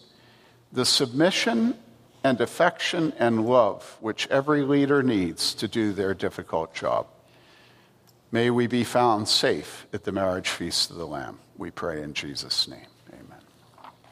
[0.71, 1.77] the submission
[2.23, 7.07] and affection and love which every leader needs to do their difficult job?
[8.31, 11.39] May we be found safe at the marriage feast of the Lamb.
[11.57, 12.90] We pray in Jesus' name.